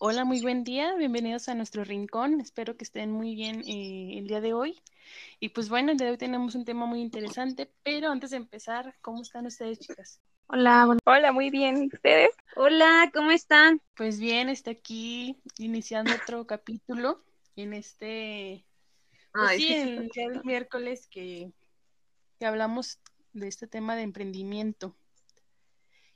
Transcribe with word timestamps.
Hola, 0.00 0.24
muy 0.24 0.40
buen 0.40 0.62
día. 0.62 0.94
Bienvenidos 0.94 1.48
a 1.48 1.56
nuestro 1.56 1.82
rincón. 1.82 2.40
Espero 2.40 2.76
que 2.76 2.84
estén 2.84 3.10
muy 3.10 3.34
bien 3.34 3.64
eh, 3.66 4.18
el 4.18 4.28
día 4.28 4.40
de 4.40 4.54
hoy. 4.54 4.80
Y 5.40 5.48
pues 5.48 5.68
bueno, 5.68 5.90
el 5.90 5.98
día 5.98 6.06
de 6.06 6.12
hoy 6.12 6.18
tenemos 6.18 6.54
un 6.54 6.64
tema 6.64 6.86
muy 6.86 7.00
interesante, 7.00 7.68
pero 7.82 8.08
antes 8.08 8.30
de 8.30 8.36
empezar, 8.36 8.94
¿cómo 9.00 9.22
están 9.22 9.46
ustedes, 9.46 9.80
chicas? 9.80 10.20
Hola, 10.46 10.86
bueno. 10.86 11.00
Hola, 11.04 11.32
muy 11.32 11.50
bien. 11.50 11.82
¿Y 11.82 11.86
¿Ustedes? 11.92 12.30
Hola, 12.54 13.10
¿cómo 13.12 13.32
están? 13.32 13.82
Pues 13.96 14.20
bien, 14.20 14.48
está 14.48 14.70
aquí 14.70 15.36
iniciando 15.58 16.12
otro 16.14 16.46
capítulo 16.46 17.24
en 17.56 17.74
este, 17.74 18.64
pues 19.32 19.48
Ay, 19.48 19.58
sí, 19.58 19.66
sí, 19.66 19.74
el 19.74 20.08
día 20.10 20.28
del 20.28 20.44
miércoles 20.44 21.08
que, 21.08 21.50
que 22.38 22.46
hablamos 22.46 23.00
de 23.32 23.48
este 23.48 23.66
tema 23.66 23.96
de 23.96 24.02
emprendimiento. 24.02 24.94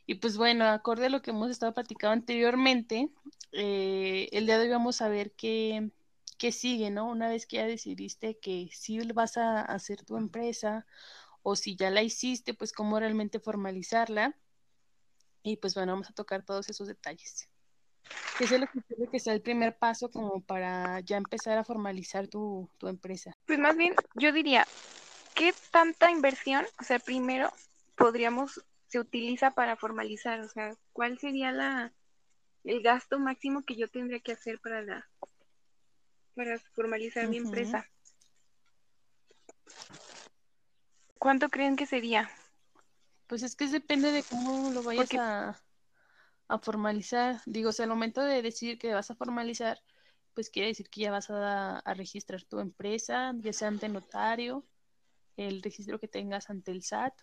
Y 0.07 0.16
pues 0.16 0.37
bueno, 0.37 0.66
acorde 0.66 1.07
a 1.07 1.11
lo 1.11 1.23
que 1.23 1.30
hemos 1.30 1.50
estado 1.50 1.75
platicando 1.75 2.12
anteriormente, 2.12 3.11
eh, 3.53 4.29
el 4.32 4.46
día 4.46 4.59
de 4.59 4.64
hoy 4.64 4.71
vamos 4.71 5.00
a 5.00 5.09
ver 5.09 5.32
qué, 5.32 5.90
qué 6.39 6.53
sigue, 6.53 6.90
¿no? 6.90 7.09
Una 7.09 7.29
vez 7.29 7.46
que 7.46 7.57
ya 7.57 7.67
decidiste 7.67 8.39
que 8.39 8.68
sí 8.73 8.99
vas 9.12 9.36
a 9.36 9.61
hacer 9.61 10.03
tu 10.04 10.17
empresa 10.17 10.86
o 11.43 11.57
si 11.57 11.76
ya 11.76 11.90
la 11.90 12.03
hiciste, 12.03 12.54
pues 12.54 12.73
cómo 12.73 12.99
realmente 12.99 13.40
formalizarla. 13.40 14.36
Y 15.43 15.57
pues 15.57 15.75
bueno, 15.75 15.93
vamos 15.93 16.11
a 16.11 16.14
tocar 16.14 16.45
todos 16.45 16.68
esos 16.68 16.89
detalles. 16.89 17.48
¿Qué 18.39 18.45
es 18.45 18.50
lo 18.53 18.67
que 18.67 18.81
creo 18.82 19.11
que 19.11 19.21
sea 19.21 19.34
el 19.34 19.43
primer 19.43 19.76
paso 19.76 20.11
como 20.11 20.40
para 20.40 21.00
ya 21.00 21.17
empezar 21.17 21.59
a 21.59 21.64
formalizar 21.64 22.29
tu, 22.29 22.68
tu 22.79 22.89
empresa? 22.89 23.37
Pues 23.46 23.59
más 23.59 23.76
bien, 23.76 23.95
yo 24.14 24.32
diría, 24.32 24.67
¿qué 25.34 25.53
tanta 25.71 26.11
inversión, 26.11 26.64
o 26.81 26.84
sea, 26.84 26.98
primero 26.98 27.53
podríamos, 27.96 28.64
se 28.93 29.01
utiliza 29.01 29.53
para 29.53 29.75
formalizar? 29.75 30.41
O 30.41 30.49
sea, 30.51 30.77
¿cuál 30.93 31.19
sería 31.19 31.51
la, 31.51 31.95
el 32.62 32.83
gasto 32.83 33.19
máximo 33.19 33.62
que 33.65 33.75
yo 33.75 33.89
tendría 33.89 34.20
que 34.20 34.33
hacer 34.33 34.61
para 34.61 34.83
la, 34.83 35.09
para 36.34 36.59
formalizar 36.75 37.27
mi 37.27 37.39
empresa? 37.39 37.89
¿Cuánto 41.19 41.49
creen 41.49 41.75
que 41.77 41.87
sería? 41.87 42.31
Pues 43.29 43.43
es 43.43 43.57
que 43.57 43.67
depende 43.67 44.12
de 44.12 44.25
cómo 44.25 44.71
lo 44.73 44.83
vayas 44.83 45.05
Porque- 45.06 45.19
a, 45.19 45.59
a 46.49 46.59
formalizar. 46.59 47.41
Digo, 47.47 47.71
o 47.71 47.73
sea, 47.73 47.84
al 47.84 47.91
momento 47.91 48.21
de 48.21 48.43
decir 48.43 48.79
que 48.79 48.93
vas 48.93 49.11
a 49.11 49.15
formalizar, 49.15 49.81
pues 50.34 50.51
quiere 50.51 50.69
decir 50.69 50.91
que 50.91 51.01
ya 51.01 51.11
vas 51.11 51.31
a, 51.31 51.79
a 51.79 51.95
registrar 51.95 52.45
tu 52.45 52.61
empresa, 52.61 53.33
ya 53.39 53.55
sea 53.55 53.69
ante 53.69 53.89
notario, 53.89 54.67
el 55.39 55.62
registro 55.62 55.99
que 55.99 56.09
tengas 56.09 56.51
ante 56.51 56.73
el 56.73 56.83
SAT. 56.83 57.15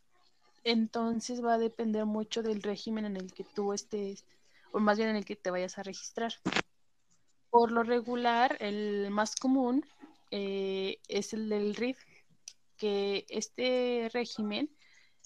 Entonces 0.63 1.43
va 1.43 1.55
a 1.55 1.57
depender 1.57 2.05
mucho 2.05 2.43
del 2.43 2.61
régimen 2.61 3.05
en 3.05 3.17
el 3.17 3.33
que 3.33 3.43
tú 3.43 3.73
estés, 3.73 4.25
o 4.71 4.79
más 4.79 4.97
bien 4.97 5.09
en 5.09 5.15
el 5.15 5.25
que 5.25 5.35
te 5.35 5.51
vayas 5.51 5.77
a 5.77 5.83
registrar. 5.83 6.33
Por 7.49 7.71
lo 7.71 7.83
regular, 7.83 8.57
el 8.59 9.09
más 9.09 9.35
común 9.35 9.85
eh, 10.31 10.99
es 11.07 11.33
el 11.33 11.49
del 11.49 11.75
RIF, 11.75 11.97
que 12.77 13.25
este 13.29 14.09
régimen 14.13 14.69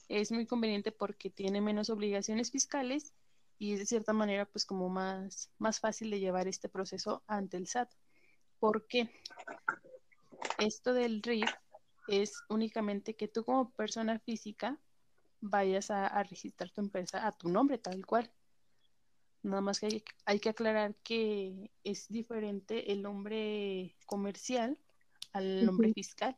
es 0.10 0.32
muy 0.32 0.46
conveniente 0.46 0.92
porque 0.92 1.30
tiene 1.30 1.62
menos 1.62 1.90
obligaciones 1.90 2.52
fiscales 2.52 3.14
y 3.60 3.74
es 3.74 3.80
de 3.80 3.86
cierta 3.86 4.14
manera 4.14 4.46
pues 4.46 4.66
como 4.66 4.90
más, 4.90 5.50
más 5.58 5.80
fácil 5.80 6.10
de 6.10 6.20
llevar 6.20 6.48
este 6.48 6.70
proceso 6.70 7.24
ante 7.28 7.58
el 7.58 7.68
SAT. 7.68 7.90
¿Por 8.60 8.88
qué? 8.88 9.10
Esto 10.58 10.94
del 10.94 11.22
RIF 11.22 11.50
es 12.08 12.44
únicamente 12.50 13.16
que 13.16 13.28
tú 13.28 13.44
como 13.44 13.72
persona 13.72 14.20
física 14.20 14.78
vayas 15.44 15.92
a, 15.92 16.08
a 16.08 16.24
registrar 16.24 16.72
tu 16.72 16.82
empresa 16.82 17.28
a 17.28 17.32
tu 17.32 17.50
nombre 17.50 17.78
tal 17.78 18.06
cual. 18.06 18.32
Nada 19.44 19.62
más 19.62 19.80
que 19.80 19.88
hay, 19.88 20.04
hay 20.26 20.40
que 20.40 20.50
aclarar 20.50 20.96
que 21.04 21.72
es 21.84 22.08
diferente 22.08 22.94
el 22.94 23.02
nombre 23.02 23.96
comercial 24.06 24.78
al 25.34 25.66
nombre 25.66 25.92
fiscal. 25.94 26.38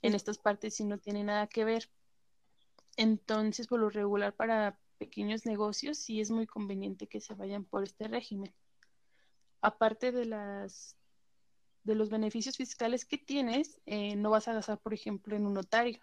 En 0.00 0.14
estas 0.14 0.38
partes 0.38 0.74
sí 0.74 0.84
no 0.84 0.98
tiene 0.98 1.22
nada 1.22 1.46
que 1.48 1.64
ver. 1.64 1.90
Entonces, 2.96 3.66
por 3.66 3.80
lo 3.80 3.90
regular, 3.90 4.34
para 4.34 4.78
pequeños 4.98 5.44
negocios 5.44 5.98
sí 5.98 6.20
es 6.20 6.30
muy 6.30 6.46
conveniente 6.46 7.06
que 7.06 7.20
se 7.20 7.34
vayan 7.34 7.64
por 7.64 7.82
este 7.82 8.08
régimen. 8.08 8.54
Aparte 9.60 10.12
de 10.12 10.24
las 10.24 10.96
de 11.82 11.94
los 11.94 12.10
beneficios 12.10 12.56
fiscales 12.56 13.04
que 13.04 13.18
tienes, 13.18 13.80
eh, 13.86 14.14
no 14.16 14.30
vas 14.30 14.48
a 14.48 14.54
gastar, 14.54 14.78
por 14.78 14.94
ejemplo, 14.94 15.34
en 15.36 15.46
un 15.46 15.54
notario. 15.54 16.00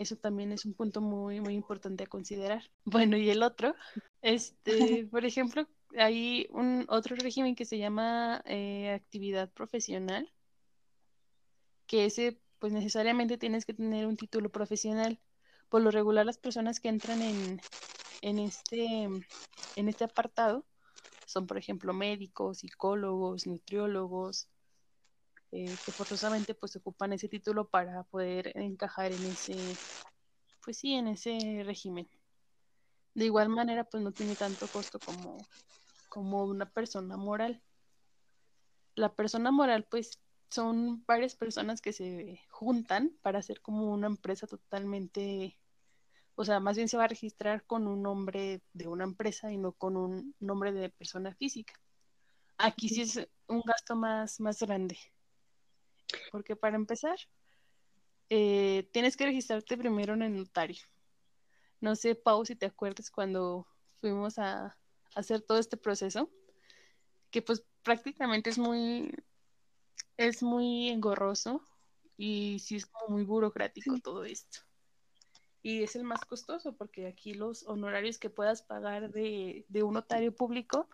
Eso 0.00 0.16
también 0.16 0.50
es 0.50 0.64
un 0.64 0.72
punto 0.72 1.02
muy, 1.02 1.42
muy 1.42 1.52
importante 1.52 2.04
a 2.04 2.06
considerar. 2.06 2.62
Bueno, 2.86 3.18
y 3.18 3.28
el 3.28 3.42
otro, 3.42 3.74
este, 4.22 5.06
por 5.10 5.26
ejemplo, 5.26 5.68
hay 5.98 6.46
un 6.52 6.86
otro 6.88 7.16
régimen 7.16 7.54
que 7.54 7.66
se 7.66 7.76
llama 7.76 8.42
eh, 8.46 8.92
actividad 8.92 9.50
profesional, 9.50 10.32
que 11.86 12.06
ese, 12.06 12.40
pues 12.58 12.72
necesariamente 12.72 13.36
tienes 13.36 13.66
que 13.66 13.74
tener 13.74 14.06
un 14.06 14.16
título 14.16 14.48
profesional. 14.48 15.20
Por 15.68 15.82
lo 15.82 15.90
regular, 15.90 16.24
las 16.24 16.38
personas 16.38 16.80
que 16.80 16.88
entran 16.88 17.20
en, 17.20 17.60
en 18.22 18.38
este, 18.38 19.02
en 19.02 19.88
este 19.88 20.04
apartado 20.04 20.64
son, 21.26 21.46
por 21.46 21.58
ejemplo, 21.58 21.92
médicos, 21.92 22.60
psicólogos, 22.60 23.46
nutriólogos, 23.46 24.48
eh, 25.52 25.78
que 25.84 25.92
forzosamente 25.92 26.54
pues 26.54 26.76
ocupan 26.76 27.12
ese 27.12 27.28
título 27.28 27.68
para 27.68 28.04
poder 28.04 28.52
encajar 28.56 29.12
en 29.12 29.26
ese, 29.26 29.78
pues 30.64 30.78
sí, 30.78 30.94
en 30.94 31.08
ese 31.08 31.62
régimen. 31.64 32.08
De 33.14 33.24
igual 33.24 33.48
manera, 33.48 33.84
pues 33.84 34.02
no 34.02 34.12
tiene 34.12 34.36
tanto 34.36 34.70
costo 34.70 35.00
como, 35.00 35.48
como 36.08 36.44
una 36.44 36.70
persona 36.70 37.16
moral. 37.16 37.62
La 38.94 39.14
persona 39.14 39.50
moral, 39.50 39.86
pues 39.90 40.20
son 40.50 41.04
varias 41.06 41.34
personas 41.34 41.80
que 41.80 41.92
se 41.92 42.40
juntan 42.50 43.16
para 43.22 43.38
hacer 43.38 43.60
como 43.60 43.92
una 43.92 44.08
empresa 44.08 44.46
totalmente, 44.46 45.58
o 46.34 46.44
sea, 46.44 46.60
más 46.60 46.76
bien 46.76 46.88
se 46.88 46.96
va 46.96 47.04
a 47.04 47.08
registrar 47.08 47.64
con 47.66 47.86
un 47.86 48.02
nombre 48.02 48.62
de 48.72 48.88
una 48.88 49.04
empresa 49.04 49.52
y 49.52 49.58
no 49.58 49.72
con 49.72 49.96
un 49.96 50.34
nombre 50.40 50.72
de 50.72 50.90
persona 50.90 51.34
física. 51.34 51.74
Aquí 52.58 52.88
sí 52.88 53.02
es 53.02 53.28
un 53.48 53.62
gasto 53.62 53.96
más, 53.96 54.40
más 54.40 54.60
grande. 54.60 54.98
Porque 56.30 56.56
para 56.56 56.76
empezar, 56.76 57.16
eh, 58.28 58.88
tienes 58.92 59.16
que 59.16 59.26
registrarte 59.26 59.76
primero 59.76 60.14
en 60.14 60.22
el 60.22 60.36
notario. 60.36 60.82
No 61.80 61.96
sé, 61.96 62.14
Pau, 62.14 62.44
si 62.44 62.54
te 62.54 62.66
acuerdas 62.66 63.10
cuando 63.10 63.66
fuimos 64.00 64.38
a 64.38 64.76
hacer 65.14 65.40
todo 65.42 65.58
este 65.58 65.76
proceso, 65.76 66.30
que 67.30 67.42
pues 67.42 67.64
prácticamente 67.82 68.50
es 68.50 68.58
muy, 68.58 69.10
es 70.16 70.42
muy 70.42 70.90
engorroso 70.90 71.62
y 72.16 72.58
sí 72.60 72.76
es 72.76 72.86
como 72.86 73.14
muy 73.14 73.24
burocrático 73.24 73.94
Sí. 73.94 74.00
todo 74.02 74.24
esto. 74.24 74.60
Y 75.62 75.82
es 75.82 75.96
el 75.96 76.04
más 76.04 76.24
costoso 76.24 76.76
porque 76.76 77.06
aquí 77.06 77.34
los 77.34 77.66
honorarios 77.66 78.18
que 78.18 78.30
puedas 78.30 78.62
pagar 78.62 79.10
de, 79.10 79.64
de 79.68 79.82
un 79.82 79.94
notario 79.94 80.34
público 80.34 80.88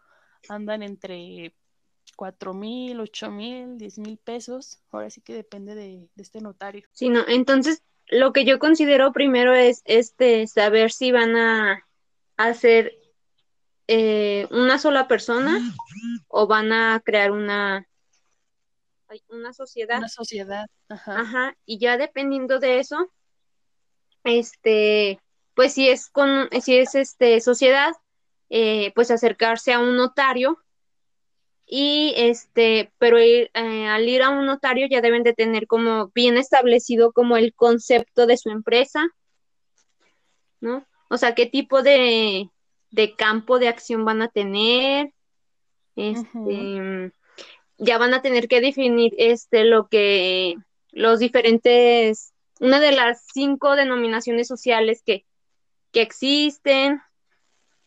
andan 0.49 0.83
entre 0.83 1.57
cuatro 2.17 2.55
mil, 2.55 2.99
ocho 2.99 3.31
mil, 3.31 3.79
diez 3.79 3.99
mil 3.99 4.17
pesos. 4.17 4.81
Ahora 4.91 5.11
sí 5.11 5.21
que 5.21 5.35
depende 5.35 5.75
de, 5.75 6.09
de 6.15 6.23
este 6.23 6.41
notario. 6.41 6.89
Sí, 6.93 7.09
no, 7.11 7.21
entonces 7.29 7.83
lo 8.09 8.33
que 8.33 8.45
yo 8.45 8.59
considero 8.59 9.13
primero 9.13 9.55
es 9.55 9.83
este 9.85 10.47
saber 10.47 10.91
si 10.91 11.13
van 11.13 11.37
a 11.37 11.87
hacer 12.37 12.95
eh, 13.89 14.47
una 14.51 14.79
sola 14.79 15.07
persona 15.09 15.61
o 16.29 16.47
van 16.47 16.73
a 16.73 17.01
crear 17.05 17.31
una, 17.31 17.87
una 19.29 19.53
sociedad. 19.53 19.99
Una 19.99 20.09
sociedad. 20.09 20.67
Ajá. 20.89 21.21
Ajá, 21.21 21.57
y 21.65 21.79
ya 21.79 21.97
dependiendo 21.97 22.59
de 22.59 22.79
eso, 22.79 23.11
este, 24.25 25.21
pues 25.55 25.73
si 25.73 25.89
es 25.89 26.09
con, 26.09 26.49
si 26.61 26.77
es 26.79 26.95
este 26.95 27.41
sociedad, 27.41 27.93
eh, 28.51 28.93
pues 28.95 29.11
acercarse 29.11 29.73
a 29.73 29.81
un 29.81 29.97
notario 29.97 30.59
y 31.67 32.15
este, 32.17 32.93
pero 32.99 33.19
ir, 33.19 33.51
eh, 33.55 33.87
al 33.89 34.09
ir 34.09 34.23
a 34.23 34.31
un 34.31 34.47
notario 34.47 34.87
ya 34.89 35.01
deben 35.01 35.25
de 35.25 35.35
tener 35.35 35.67
como 35.67 36.11
bien 36.15 36.37
establecido 36.39 37.13
como 37.13 37.37
el 37.37 37.55
concepto 37.55 38.27
de 38.27 38.37
su 38.37 38.51
empresa, 38.51 39.09
¿no? 40.61 40.87
O 41.11 41.17
sea, 41.17 41.35
qué 41.35 41.47
tipo 41.47 41.83
de, 41.83 42.51
de 42.91 43.17
campo 43.17 43.59
de 43.59 43.69
acción 43.69 44.05
van 44.05 44.23
a 44.23 44.29
tener, 44.29 45.13
este, 45.97 47.13
ya 47.79 47.99
van 47.99 48.15
a 48.15 48.23
tener 48.23 48.49
que 48.49 48.61
definir 48.61 49.15
este 49.19 49.65
lo 49.65 49.89
que 49.89 50.57
los 50.93 51.19
diferentes, 51.19 52.33
una 52.61 52.81
de 52.81 52.93
las 52.93 53.27
cinco 53.35 53.77
denominaciones 53.77 54.47
sociales 54.47 55.03
que, 55.05 55.25
que 55.91 56.03
existen. 56.03 57.03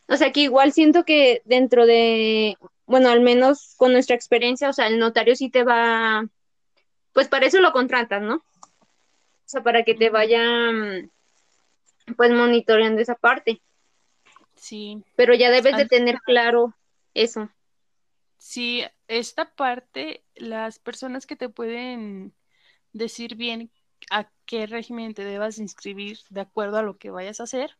O 0.06 0.16
sea 0.16 0.32
que 0.32 0.40
igual 0.40 0.72
siento 0.72 1.04
que 1.04 1.42
dentro 1.44 1.86
de, 1.86 2.56
bueno, 2.90 3.08
al 3.08 3.20
menos 3.20 3.74
con 3.76 3.92
nuestra 3.92 4.16
experiencia, 4.16 4.68
o 4.68 4.72
sea, 4.72 4.88
el 4.88 4.98
notario 4.98 5.36
sí 5.36 5.48
te 5.48 5.62
va, 5.62 6.26
pues 7.12 7.28
para 7.28 7.46
eso 7.46 7.60
lo 7.60 7.70
contratas, 7.72 8.20
¿no? 8.20 8.34
O 8.34 9.46
sea, 9.46 9.62
para 9.62 9.84
que 9.84 9.94
te 9.94 10.10
vaya, 10.10 10.42
pues 12.16 12.32
monitoreando 12.32 13.00
esa 13.00 13.14
parte. 13.14 13.62
Sí. 14.56 15.04
Pero 15.14 15.34
ya 15.34 15.52
debes 15.52 15.76
de 15.76 15.86
tener 15.86 16.18
claro 16.18 16.74
eso. 17.14 17.48
Sí, 18.38 18.82
esta 19.06 19.54
parte, 19.54 20.24
las 20.34 20.80
personas 20.80 21.26
que 21.26 21.36
te 21.36 21.48
pueden 21.48 22.34
decir 22.92 23.36
bien 23.36 23.70
a 24.10 24.28
qué 24.46 24.66
régimen 24.66 25.14
te 25.14 25.22
debas 25.22 25.58
inscribir 25.58 26.18
de 26.28 26.40
acuerdo 26.40 26.78
a 26.78 26.82
lo 26.82 26.98
que 26.98 27.10
vayas 27.10 27.38
a 27.38 27.44
hacer, 27.44 27.76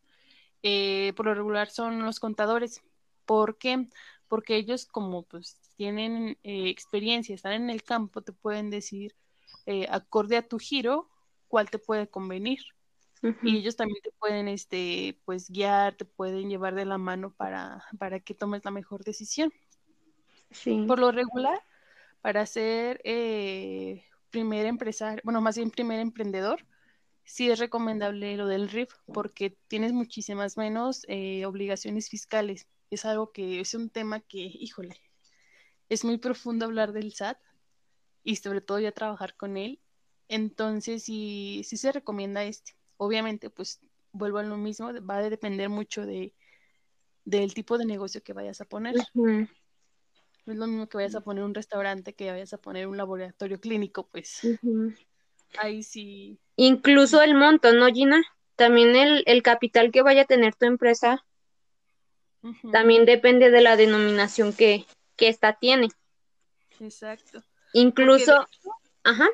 eh, 0.63 1.11
por 1.17 1.25
lo 1.25 1.33
regular 1.33 1.69
son 1.69 2.01
los 2.05 2.21
contadores. 2.21 2.81
¿Por 3.25 3.57
qué? 3.57 3.87
Porque 4.31 4.55
ellos 4.55 4.85
como 4.85 5.23
pues 5.23 5.59
tienen 5.75 6.37
eh, 6.43 6.69
experiencia, 6.69 7.35
están 7.35 7.51
en 7.51 7.69
el 7.69 7.83
campo, 7.83 8.21
te 8.21 8.31
pueden 8.31 8.69
decir, 8.69 9.13
eh, 9.65 9.87
acorde 9.89 10.37
a 10.37 10.47
tu 10.47 10.57
giro, 10.57 11.09
cuál 11.49 11.69
te 11.69 11.79
puede 11.79 12.07
convenir. 12.07 12.59
Y 13.43 13.57
ellos 13.57 13.75
también 13.75 13.99
te 14.01 14.11
pueden, 14.17 14.47
este, 14.47 15.19
pues, 15.25 15.49
guiar, 15.51 15.95
te 15.95 16.05
pueden 16.05 16.49
llevar 16.49 16.75
de 16.75 16.85
la 16.85 16.97
mano 16.97 17.33
para, 17.35 17.83
para 17.99 18.21
que 18.21 18.33
tomes 18.33 18.63
la 18.63 18.71
mejor 18.71 19.03
decisión. 19.03 19.51
Sí. 20.49 20.85
Por 20.87 20.99
lo 20.99 21.11
regular, 21.11 21.61
para 22.21 22.45
ser 22.45 23.01
eh, 23.03 24.05
primer 24.29 24.65
empresario, 24.65 25.21
bueno, 25.25 25.41
más 25.41 25.57
bien 25.57 25.71
primer 25.71 25.99
emprendedor, 25.99 26.65
sí 27.25 27.51
es 27.51 27.59
recomendable 27.59 28.37
lo 28.37 28.47
del 28.47 28.69
RIF 28.69 28.93
porque 29.13 29.57
tienes 29.67 29.91
muchísimas 29.91 30.55
menos 30.55 31.05
eh, 31.09 31.45
obligaciones 31.45 32.09
fiscales. 32.09 32.65
Es 32.91 33.05
algo 33.05 33.31
que 33.31 33.61
es 33.61 33.73
un 33.73 33.89
tema 33.89 34.19
que, 34.19 34.37
híjole, 34.37 34.95
es 35.89 36.03
muy 36.03 36.17
profundo 36.17 36.65
hablar 36.65 36.91
del 36.91 37.13
SAT 37.13 37.39
y 38.23 38.35
sobre 38.35 38.61
todo 38.61 38.79
ya 38.79 38.91
trabajar 38.91 39.35
con 39.35 39.57
él. 39.57 39.79
Entonces, 40.27 41.03
sí, 41.03 41.61
sí 41.63 41.77
se 41.77 41.91
recomienda 41.91 42.43
este. 42.43 42.73
Obviamente, 42.97 43.49
pues 43.49 43.79
vuelvo 44.11 44.37
a 44.37 44.43
lo 44.43 44.57
mismo, 44.57 44.91
va 45.03 45.17
a 45.17 45.29
depender 45.29 45.69
mucho 45.69 46.05
de 46.05 46.33
del 47.23 47.53
tipo 47.53 47.77
de 47.77 47.85
negocio 47.85 48.21
que 48.21 48.33
vayas 48.33 48.61
a 48.61 48.65
poner. 48.65 48.95
No 50.45 50.53
es 50.53 50.59
lo 50.59 50.67
mismo 50.67 50.87
que 50.87 50.97
vayas 50.97 51.15
a 51.15 51.21
poner 51.21 51.43
un 51.43 51.53
restaurante 51.53 52.13
que 52.13 52.31
vayas 52.31 52.51
a 52.53 52.57
poner 52.57 52.87
un 52.87 52.97
laboratorio 52.97 53.59
clínico, 53.59 54.07
pues 54.07 54.41
ahí 55.57 55.83
sí. 55.83 56.39
Incluso 56.55 57.21
el 57.21 57.35
monto, 57.35 57.73
¿no, 57.73 57.87
Gina? 57.87 58.21
También 58.55 58.95
el, 58.95 59.23
el 59.27 59.43
capital 59.43 59.91
que 59.91 60.01
vaya 60.01 60.23
a 60.23 60.25
tener 60.25 60.55
tu 60.55 60.65
empresa 60.65 61.23
también 62.71 63.05
depende 63.05 63.51
de 63.51 63.61
la 63.61 63.75
denominación 63.75 64.53
que, 64.53 64.85
que 65.15 65.27
esta 65.27 65.53
tiene. 65.53 65.89
Exacto. 66.79 67.43
Incluso, 67.73 68.47
ajá. 69.03 69.27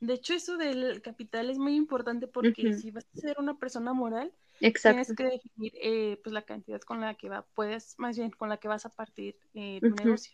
De 0.00 0.14
hecho, 0.14 0.34
eso 0.34 0.56
del 0.56 1.02
capital 1.02 1.50
es 1.50 1.58
muy 1.58 1.76
importante 1.76 2.26
porque 2.26 2.72
si 2.72 2.90
vas 2.90 3.06
a 3.14 3.20
ser 3.20 3.36
una 3.38 3.58
persona 3.58 3.92
moral, 3.92 4.32
Exacto. 4.60 5.14
tienes 5.14 5.16
que 5.16 5.24
definir 5.24 5.72
eh, 5.80 6.20
pues 6.22 6.32
la 6.32 6.42
cantidad 6.42 6.80
con 6.80 7.00
la 7.00 7.14
que 7.14 7.28
va, 7.28 7.42
puedes, 7.54 7.98
más 7.98 8.16
bien 8.16 8.30
con 8.30 8.48
la 8.48 8.56
que 8.56 8.68
vas 8.68 8.86
a 8.86 8.90
partir 8.90 9.38
eh, 9.54 9.78
tu 9.80 9.90
negocio. 9.90 10.32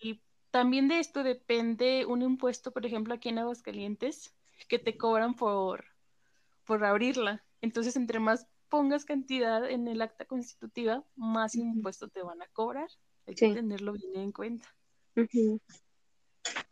Y 0.00 0.20
también 0.50 0.88
de 0.88 0.98
esto 0.98 1.22
depende 1.22 2.04
un 2.06 2.22
impuesto, 2.22 2.72
por 2.72 2.84
ejemplo, 2.84 3.14
aquí 3.14 3.30
en 3.30 3.38
Aguascalientes, 3.38 4.34
que 4.68 4.78
te 4.78 4.96
cobran 4.98 5.34
por, 5.34 5.84
por 6.64 6.84
abrirla. 6.84 7.42
Entonces, 7.62 7.96
entre 7.96 8.18
más 8.18 8.46
pongas 8.70 9.04
cantidad 9.04 9.68
en 9.68 9.88
el 9.88 10.00
acta 10.00 10.24
constitutiva, 10.24 11.04
más 11.16 11.54
impuesto 11.54 12.08
te 12.08 12.22
van 12.22 12.40
a 12.40 12.46
cobrar. 12.52 12.88
Hay 13.26 13.34
que 13.34 13.52
tenerlo 13.52 13.92
bien 13.92 14.16
en 14.16 14.32
cuenta. 14.32 14.74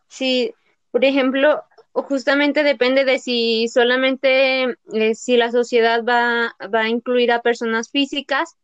Sí, 0.08 0.54
por 0.90 1.04
ejemplo, 1.04 1.62
justamente 1.92 2.62
depende 2.62 3.04
de 3.04 3.18
si 3.18 3.68
solamente 3.68 4.76
eh, 4.94 5.14
si 5.14 5.36
la 5.36 5.50
sociedad 5.50 6.02
va, 6.04 6.56
va, 6.74 6.80
a 6.82 6.88
incluir 6.88 7.30
a 7.32 7.42
personas 7.42 7.90
físicas 7.90 8.56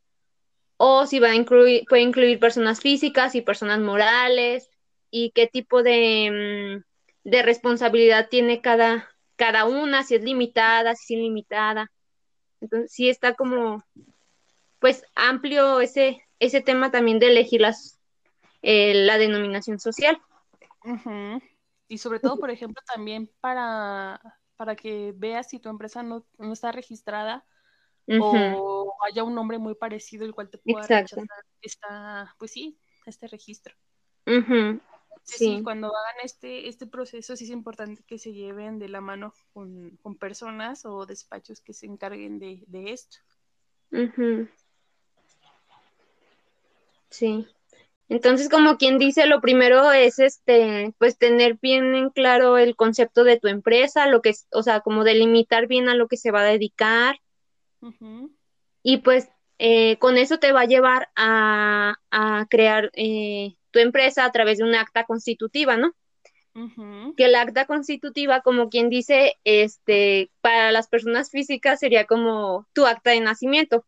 o 0.77 1.07
si 1.07 1.19
va 1.19 1.31
a 1.31 1.35
incluir, 1.35 1.85
puede 1.89 2.03
incluir 2.03 2.39
personas 2.39 2.81
físicas 2.81 3.35
y 3.35 3.43
personas 3.43 3.81
morales 3.81 4.71
y 5.11 5.31
qué 5.33 5.47
tipo 5.47 5.83
de, 5.83 6.83
mm, 7.25 7.29
de 7.29 7.43
responsabilidad 7.43 8.29
tiene 8.29 8.61
cada, 8.61 9.09
cada 9.37 9.65
una, 9.67 10.03
si 10.03 10.15
es 10.15 10.23
limitada, 10.23 10.95
si 10.95 11.15
es 11.15 11.21
ilimitada. 11.21 11.91
Entonces, 12.65 12.93
sí 12.93 13.09
está 13.09 13.35
como, 13.35 13.85
pues, 14.81 15.05
amplio 15.15 15.81
ese, 15.81 16.23
ese 16.39 16.61
tema 16.61 16.91
también 16.91 17.19
de 17.19 17.29
elegir 17.29 17.61
las, 17.61 18.01
eh, 18.63 18.95
la 18.95 19.19
denominación 19.19 19.79
social. 19.79 20.21
Y 21.89 21.99
sobre 21.99 22.21
todo, 22.21 22.39
por 22.39 22.51
ejemplo, 22.51 22.83
también 22.87 23.31
para, 23.41 24.21
para 24.57 24.75
que 24.75 25.13
veas 25.17 25.49
si 25.49 25.59
tu 25.59 25.69
empresa 25.69 26.03
no, 26.03 26.27
no 26.39 26.53
está 26.53 26.73
registrada 26.73 27.45
o 28.21 28.95
haya 29.07 29.25
un 29.25 29.35
nombre 29.35 29.59
muy 29.59 29.75
parecido 29.75 30.25
el 30.25 30.35
cual 30.35 30.51
te 30.51 30.59
pueda 30.59 30.81
Exacto. 30.81 31.17
rechazar 31.17 31.45
esta, 31.63 32.35
pues 32.39 32.51
sí, 32.51 32.79
este 33.07 33.29
registro. 33.29 33.75
Sí. 35.25 35.61
cuando 35.63 35.89
hagan 35.89 36.17
este, 36.23 36.69
este 36.69 36.87
proceso 36.87 37.37
sí 37.37 37.45
es 37.45 37.51
importante 37.51 38.03
que 38.07 38.19
se 38.19 38.33
lleven 38.33 38.79
de 38.79 38.89
la 38.89 39.01
mano 39.01 39.35
con, 39.53 39.99
con 40.03 40.17
personas 40.17 40.85
o 40.85 41.07
despachos 41.07 41.61
que 41.61 41.73
se 41.73 41.87
encarguen 41.87 42.39
de, 42.39 42.63
de 42.67 42.93
esto. 42.93 43.19
Sí. 47.11 47.47
Entonces, 48.09 48.51
como 48.51 48.77
quien 48.77 48.99
dice, 48.99 49.27
lo 49.27 49.41
primero 49.41 49.91
es 49.93 50.19
este, 50.19 50.95
pues 50.99 51.17
tener 51.17 51.59
bien 51.61 51.95
en 51.95 52.11
claro 52.11 52.59
el 52.59 52.77
concepto 52.77 53.25
de 53.25 53.41
tu 53.41 53.49
empresa, 53.49 54.07
lo 54.09 54.21
que 54.21 54.31
es, 54.31 54.47
o 54.53 54.63
sea, 54.63 54.81
como 54.81 55.05
delimitar 55.05 55.67
bien 55.67 55.89
a 55.89 55.95
lo 55.95 56.07
que 56.07 56.17
se 56.17 56.31
va 56.31 56.41
a 56.43 56.45
dedicar. 56.45 57.17
Y 58.83 58.99
pues 58.99 59.29
eh, 59.59 59.99
con 59.99 60.19
eso 60.19 60.39
te 60.39 60.53
va 60.53 60.63
a 60.63 60.67
llevar 60.67 61.09
a, 61.17 61.97
a 62.11 62.47
crear 62.51 62.91
eh, 62.95 63.57
tu 63.75 63.81
empresa 63.81 64.25
a 64.25 64.31
través 64.31 64.59
de 64.59 64.65
un 64.65 64.75
acta 64.77 65.05
constitutiva, 65.05 65.77
¿no? 65.77 65.95
Que 67.17 67.25
el 67.25 67.35
acta 67.35 67.67
constitutiva, 67.67 68.41
como 68.43 68.71
quien 68.71 68.89
dice, 68.89 69.35
este, 69.43 70.31
para 70.41 70.71
las 70.71 70.87
personas 70.87 71.29
físicas 71.29 71.81
sería 71.81 72.07
como 72.07 72.69
tu 72.73 72.87
acta 72.87 73.11
de 73.11 73.19
nacimiento, 73.19 73.85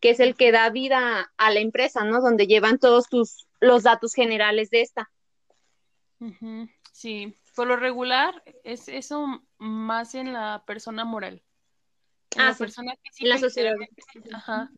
que 0.00 0.10
es 0.10 0.18
el 0.18 0.34
que 0.34 0.50
da 0.50 0.68
vida 0.70 1.32
a 1.36 1.50
la 1.52 1.60
empresa, 1.60 2.02
¿no? 2.04 2.20
Donde 2.20 2.48
llevan 2.48 2.80
todos 2.80 3.08
tus 3.08 3.46
los 3.60 3.84
datos 3.84 4.14
generales 4.14 4.70
de 4.70 4.80
esta. 4.80 5.12
Sí, 6.90 7.36
por 7.54 7.68
lo 7.68 7.76
regular 7.76 8.42
es 8.64 8.88
eso 8.88 9.44
más 9.58 10.16
en 10.16 10.32
la 10.32 10.64
persona 10.66 11.04
moral. 11.04 11.44
En 12.34 12.40
ah, 12.40 12.46
la 12.46 12.54
sí. 12.54 12.58
persona 12.58 12.94
física. 13.00 13.22
En 13.22 13.28
la 13.28 13.38
sociedad. 13.38 13.74
Ajá. 14.32 14.70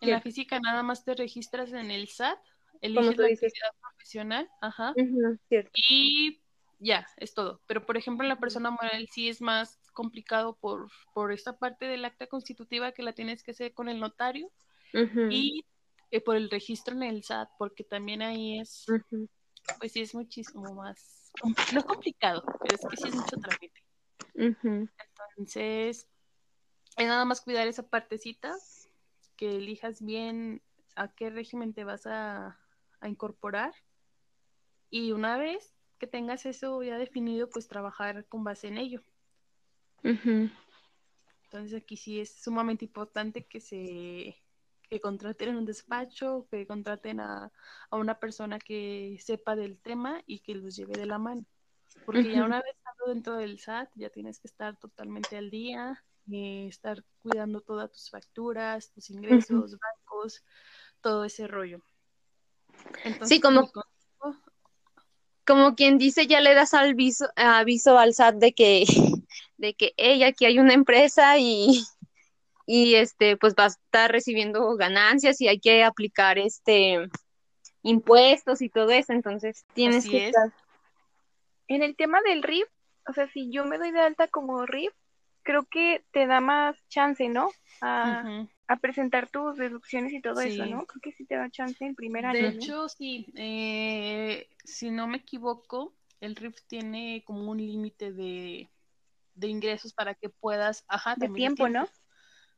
En 0.00 0.10
la 0.10 0.20
física 0.20 0.58
nada 0.58 0.82
más 0.82 1.04
te 1.04 1.14
registras 1.14 1.72
en 1.72 1.92
el 1.92 2.08
SAT, 2.08 2.40
eliges 2.80 3.18
la 3.18 3.26
actividad 3.26 3.74
profesional, 3.80 4.50
ajá. 4.60 4.94
y 5.74 6.40
ya, 6.78 7.06
es 7.18 7.34
todo. 7.34 7.60
Pero 7.66 7.84
por 7.84 7.96
ejemplo 7.96 8.24
en 8.24 8.30
la 8.30 8.40
persona 8.40 8.70
moral 8.70 9.06
sí 9.12 9.28
es 9.28 9.40
más 9.40 9.78
complicado 9.92 10.56
por, 10.56 10.90
por 11.12 11.32
esta 11.32 11.58
parte 11.58 11.86
del 11.86 12.04
acta 12.04 12.26
constitutiva 12.26 12.92
que 12.92 13.02
la 13.02 13.12
tienes 13.12 13.42
que 13.42 13.50
hacer 13.50 13.74
con 13.74 13.88
el 13.88 14.00
notario 14.00 14.50
y 15.30 15.64
eh, 16.10 16.20
por 16.20 16.36
el 16.36 16.50
registro 16.50 16.94
en 16.94 17.04
el 17.04 17.22
SAT, 17.22 17.50
porque 17.58 17.84
también 17.84 18.22
ahí 18.22 18.58
es, 18.58 18.86
pues 19.78 19.92
sí 19.92 20.00
es 20.00 20.14
muchísimo 20.14 20.74
más, 20.74 21.30
no 21.74 21.84
complicado, 21.84 22.42
pero 22.60 22.74
es 22.74 22.80
que 22.80 22.96
sí 22.96 23.08
es 23.08 23.14
mucho 23.14 23.36
trámite. 23.36 23.80
Entonces, 25.36 26.08
es 26.96 27.06
nada 27.06 27.24
más 27.24 27.40
cuidar 27.40 27.68
esa 27.68 27.88
partecita, 27.88 28.54
que 29.36 29.56
elijas 29.56 30.02
bien 30.02 30.62
a 30.96 31.14
qué 31.14 31.30
régimen 31.30 31.72
te 31.72 31.84
vas 31.84 32.06
a, 32.06 32.59
a 33.00 33.08
incorporar 33.08 33.74
y 34.90 35.12
una 35.12 35.38
vez 35.38 35.74
que 35.98 36.06
tengas 36.06 36.46
eso 36.46 36.82
ya 36.82 36.98
definido, 36.98 37.48
pues 37.48 37.68
trabajar 37.68 38.26
con 38.26 38.44
base 38.44 38.68
en 38.68 38.78
ello. 38.78 39.02
Entonces 41.44 41.80
aquí 41.82 41.96
sí 41.96 42.20
es 42.20 42.42
sumamente 42.42 42.84
importante 42.84 43.44
que 43.46 43.60
se 43.60 44.36
que 44.88 45.00
contraten 45.00 45.56
un 45.56 45.64
despacho, 45.64 46.48
que 46.50 46.66
contraten 46.66 47.20
a, 47.20 47.52
una 47.92 48.18
persona 48.18 48.58
que 48.58 49.16
sepa 49.20 49.54
del 49.54 49.78
tema 49.78 50.20
y 50.26 50.40
que 50.40 50.56
los 50.56 50.74
lleve 50.74 50.98
de 50.98 51.06
la 51.06 51.18
mano. 51.18 51.46
Porque 52.04 52.32
ya 52.32 52.44
una 52.44 52.60
vez 52.60 52.74
estando 52.76 53.14
dentro 53.14 53.36
del 53.36 53.58
SAT, 53.60 53.90
ya 53.94 54.10
tienes 54.10 54.40
que 54.40 54.48
estar 54.48 54.76
totalmente 54.78 55.36
al 55.36 55.50
día, 55.50 56.04
y 56.26 56.68
estar 56.68 57.04
cuidando 57.22 57.60
todas 57.60 57.90
tus 57.90 58.10
facturas, 58.10 58.92
tus 58.92 59.10
ingresos, 59.10 59.76
bancos, 59.78 60.44
todo 61.00 61.24
ese 61.24 61.46
rollo. 61.46 61.82
Sí, 63.24 63.40
como, 63.40 63.70
como 65.46 65.74
quien 65.74 65.98
dice, 65.98 66.26
ya 66.26 66.40
le 66.40 66.54
das 66.54 66.74
aviso, 66.74 67.26
aviso 67.36 67.98
al 67.98 68.14
SAT 68.14 68.36
de 68.36 68.52
que, 68.52 68.84
de 69.58 69.74
que, 69.74 69.94
hey, 69.96 70.22
aquí 70.24 70.44
hay 70.46 70.58
una 70.58 70.74
empresa 70.74 71.38
y, 71.38 71.84
y 72.66 72.94
este 72.94 73.36
pues 73.36 73.54
va 73.58 73.64
a 73.64 73.68
estar 73.68 74.10
recibiendo 74.12 74.76
ganancias 74.76 75.40
y 75.40 75.48
hay 75.48 75.58
que 75.58 75.84
aplicar 75.84 76.38
este 76.38 77.08
impuestos 77.82 78.60
y 78.62 78.68
todo 78.68 78.90
eso, 78.90 79.12
entonces 79.12 79.64
tienes 79.74 80.08
que 80.08 80.28
estar 80.28 80.52
en 81.70 81.84
el 81.84 81.94
tema 81.94 82.20
del 82.22 82.42
RIF, 82.42 82.66
o 83.08 83.12
sea, 83.12 83.28
si 83.28 83.50
yo 83.50 83.64
me 83.64 83.78
doy 83.78 83.92
de 83.92 84.00
alta 84.00 84.26
como 84.26 84.66
RIF, 84.66 84.92
creo 85.44 85.64
que 85.70 86.04
te 86.10 86.26
da 86.26 86.40
más 86.40 86.76
chance, 86.88 87.28
¿no? 87.28 87.50
A, 87.80 88.44
a 88.70 88.76
presentar 88.76 89.28
tus 89.28 89.56
deducciones 89.56 90.12
y 90.12 90.20
todo 90.20 90.40
eso, 90.40 90.64
¿no? 90.64 90.86
Creo 90.86 91.00
que 91.00 91.10
sí 91.10 91.24
te 91.24 91.34
da 91.34 91.50
chance 91.50 91.84
en 91.84 91.96
primer 91.96 92.24
año. 92.24 92.40
De 92.40 92.48
hecho, 92.50 92.88
sí. 92.88 93.26
Eh, 93.34 94.48
si 94.62 94.92
no 94.92 95.08
me 95.08 95.16
equivoco, 95.16 95.92
el 96.20 96.36
RIF 96.36 96.54
tiene 96.68 97.24
como 97.26 97.50
un 97.50 97.58
límite 97.58 98.12
de, 98.12 98.68
ingresos 99.42 99.92
para 99.92 100.14
que 100.14 100.28
puedas, 100.28 100.84
ajá, 100.86 101.16
de 101.16 101.28
tiempo, 101.30 101.68
¿no? 101.68 101.88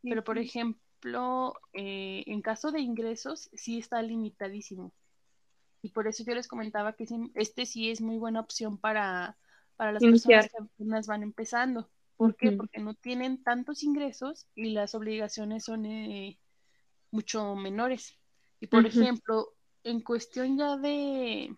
Pero 0.02 0.22
por 0.22 0.36
ejemplo, 0.36 1.54
eh, 1.72 2.24
en 2.26 2.42
caso 2.42 2.72
de 2.72 2.80
ingresos, 2.80 3.48
sí 3.54 3.78
está 3.78 4.02
limitadísimo. 4.02 4.92
Y 5.80 5.92
por 5.92 6.08
eso 6.08 6.24
yo 6.24 6.34
les 6.34 6.46
comentaba 6.46 6.92
que 6.92 7.06
este 7.36 7.64
sí 7.64 7.90
es 7.90 8.02
muy 8.02 8.18
buena 8.18 8.40
opción 8.40 8.76
para, 8.76 9.38
para 9.76 9.92
las 9.92 10.02
personas 10.02 10.50
que 10.50 10.62
apenas 10.62 11.06
van 11.06 11.22
empezando. 11.22 11.88
¿Por 12.22 12.36
qué? 12.36 12.52
Porque 12.52 12.78
no 12.78 12.94
tienen 12.94 13.42
tantos 13.42 13.82
ingresos 13.82 14.46
y 14.54 14.70
las 14.70 14.94
obligaciones 14.94 15.64
son 15.64 15.86
eh, 15.86 16.38
mucho 17.10 17.56
menores. 17.56 18.16
Y 18.60 18.68
por 18.68 18.86
ejemplo, 18.86 19.48
en 19.82 20.00
cuestión 20.02 20.56
ya 20.56 20.76
de, 20.76 21.56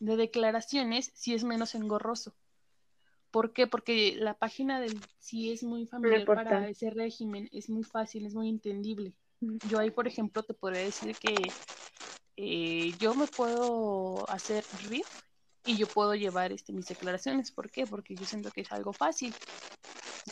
de 0.00 0.16
declaraciones, 0.18 1.10
sí 1.14 1.32
es 1.32 1.42
menos 1.42 1.74
engorroso. 1.74 2.34
¿Por 3.30 3.54
qué? 3.54 3.66
Porque 3.66 4.14
la 4.18 4.34
página 4.34 4.78
del 4.78 5.08
sí 5.20 5.50
es 5.50 5.62
muy 5.62 5.86
familiar 5.86 6.26
para 6.26 6.68
ese 6.68 6.90
régimen, 6.90 7.48
es 7.50 7.70
muy 7.70 7.82
fácil, 7.82 8.26
es 8.26 8.34
muy 8.34 8.50
entendible. 8.50 9.14
Yo 9.40 9.78
ahí, 9.78 9.90
por 9.90 10.06
ejemplo, 10.06 10.42
te 10.42 10.52
podría 10.52 10.82
decir 10.82 11.16
que 11.16 11.32
eh, 12.36 12.94
yo 12.98 13.14
me 13.14 13.26
puedo 13.26 14.28
hacer 14.28 14.68
RIF 14.70 15.08
y 15.64 15.78
yo 15.78 15.90
puedo 15.94 16.14
llevar 16.14 16.52
este, 16.52 16.74
mis 16.74 16.88
declaraciones. 16.88 17.52
¿Por 17.52 17.70
qué? 17.70 17.86
Porque 17.86 18.18
yo 18.18 18.26
siento 18.26 18.52
que 18.52 18.60
es 18.60 18.70
algo 18.70 18.92
fácil 18.92 19.38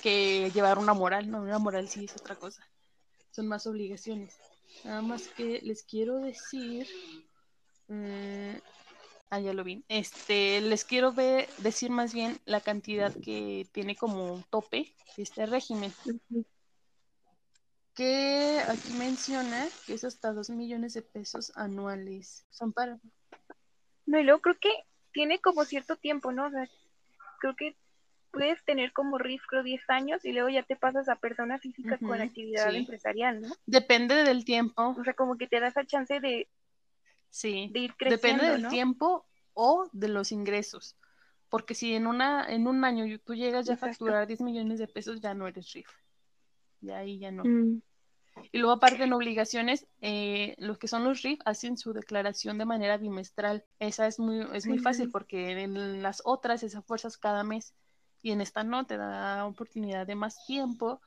que 0.00 0.50
llevar 0.52 0.78
una 0.78 0.94
moral, 0.94 1.30
no, 1.30 1.42
una 1.42 1.58
moral 1.58 1.88
sí 1.88 2.04
es 2.04 2.16
otra 2.16 2.36
cosa. 2.36 2.66
Son 3.30 3.46
más 3.46 3.66
obligaciones. 3.66 4.38
Nada 4.84 5.02
más 5.02 5.28
que 5.28 5.60
les 5.62 5.82
quiero 5.82 6.16
decir. 6.18 6.86
Eh, 7.88 8.60
ah, 9.30 9.40
ya 9.40 9.52
lo 9.52 9.64
vi. 9.64 9.84
Este, 9.88 10.60
les 10.60 10.84
quiero 10.84 11.12
ver, 11.12 11.48
decir 11.58 11.90
más 11.90 12.12
bien 12.12 12.38
la 12.44 12.60
cantidad 12.60 13.12
que 13.14 13.66
tiene 13.72 13.96
como 13.96 14.42
tope 14.50 14.94
este 15.16 15.46
régimen. 15.46 15.92
Que 17.94 18.60
aquí 18.68 18.92
menciona 18.94 19.68
que 19.86 19.94
es 19.94 20.04
hasta 20.04 20.32
dos 20.32 20.50
millones 20.50 20.94
de 20.94 21.02
pesos 21.02 21.52
anuales. 21.56 22.46
Son 22.50 22.72
para. 22.72 22.98
No, 24.06 24.18
y 24.18 24.24
luego 24.24 24.40
creo 24.40 24.58
que 24.58 24.72
tiene 25.12 25.40
como 25.40 25.64
cierto 25.64 25.96
tiempo, 25.96 26.32
¿no? 26.32 26.46
O 26.46 26.50
sea, 26.50 26.68
creo 27.40 27.54
que 27.56 27.76
puedes 28.32 28.64
tener 28.64 28.92
como 28.92 29.18
RIF, 29.18 29.42
creo, 29.46 29.62
10 29.62 29.88
años 29.90 30.24
y 30.24 30.32
luego 30.32 30.48
ya 30.48 30.62
te 30.62 30.74
pasas 30.74 31.08
a 31.08 31.16
persona 31.16 31.58
física 31.58 31.98
con 31.98 32.20
actividad 32.20 32.74
empresarial, 32.74 33.42
¿no? 33.42 33.48
Depende 33.66 34.24
del 34.24 34.44
tiempo. 34.44 34.96
O 34.98 35.04
sea, 35.04 35.14
como 35.14 35.36
que 35.36 35.46
te 35.46 35.60
da 35.60 35.68
esa 35.68 35.84
chance 35.84 36.18
de, 36.18 36.48
sí. 37.30 37.70
de 37.72 37.80
ir 37.80 37.94
creciendo. 37.94 38.42
Depende 38.42 38.50
del 38.50 38.68
tiempo 38.68 39.26
o 39.54 39.88
de 39.92 40.08
los 40.08 40.32
ingresos. 40.32 40.96
Porque 41.48 41.74
si 41.74 41.94
en, 41.94 42.06
una, 42.06 42.50
en 42.50 42.66
un 42.66 42.82
año 42.84 43.04
tú 43.20 43.34
llegas 43.34 43.66
ya 43.66 43.74
a 43.74 43.76
facturar 43.76 44.26
10 44.26 44.40
millones 44.40 44.78
de 44.78 44.88
pesos, 44.88 45.20
ya 45.20 45.34
no 45.34 45.46
eres 45.46 45.70
RIF. 45.72 45.88
Ya 46.80 46.98
ahí 46.98 47.18
ya 47.18 47.30
no. 47.30 47.44
Mm. 47.44 47.82
Y 48.50 48.58
luego 48.58 48.72
aparte 48.72 49.04
en 49.04 49.12
obligaciones, 49.12 49.86
eh, 50.00 50.54
los 50.58 50.78
que 50.78 50.88
son 50.88 51.04
los 51.04 51.22
RIF 51.22 51.40
hacen 51.44 51.76
su 51.76 51.92
declaración 51.92 52.56
de 52.56 52.64
manera 52.64 52.96
bimestral. 52.96 53.66
Esa 53.78 54.06
es 54.06 54.18
muy, 54.18 54.46
es 54.54 54.66
muy 54.66 54.78
fácil 54.78 55.10
porque 55.10 55.50
en 55.60 56.02
las 56.02 56.22
otras 56.24 56.62
esas 56.62 56.84
fuerzas 56.86 57.18
cada 57.18 57.44
mes 57.44 57.74
y 58.22 58.30
en 58.30 58.40
esta 58.40 58.62
no 58.62 58.86
te 58.86 58.96
da 58.96 59.44
oportunidad 59.46 60.06
de 60.06 60.14
más 60.14 60.46
tiempo 60.46 61.00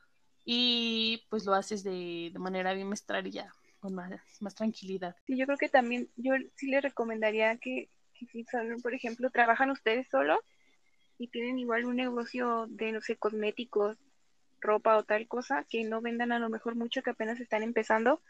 y 0.43 1.23
pues 1.29 1.45
lo 1.45 1.53
haces 1.53 1.83
de, 1.83 2.31
manera 2.37 2.73
bimestral 2.73 3.25
y 3.27 3.31
ya 3.31 3.51
con 3.79 3.95
más, 3.95 4.11
más 4.41 4.53
tranquilidad. 4.53 5.15
Sí, 5.25 5.37
yo 5.37 5.45
creo 5.45 5.57
que 5.57 5.69
también 5.69 6.09
yo 6.15 6.33
sí 6.55 6.67
les 6.67 6.83
recomendaría 6.83 7.57
que, 7.57 7.89
que 8.13 8.25
si 8.27 8.43
son, 8.45 8.81
por 8.81 8.93
ejemplo, 8.93 9.29
trabajan 9.29 9.71
ustedes 9.71 10.07
solo 10.09 10.41
y 11.17 11.29
tienen 11.29 11.57
igual 11.57 11.85
un 11.85 11.95
negocio 11.95 12.67
de, 12.69 12.91
no 12.91 13.01
sé, 13.01 13.15
cosméticos 13.15 13.97
ropa 14.59 14.97
o 14.97 15.03
tal 15.03 15.27
cosa, 15.27 15.65
que 15.69 15.83
no 15.83 16.01
vendan 16.01 16.31
a 16.31 16.39
lo 16.39 16.49
mejor 16.49 16.75
mucho, 16.75 17.03
que 17.03 17.11
apenas 17.11 17.39
están 17.39 17.63
empezando, 17.63 18.21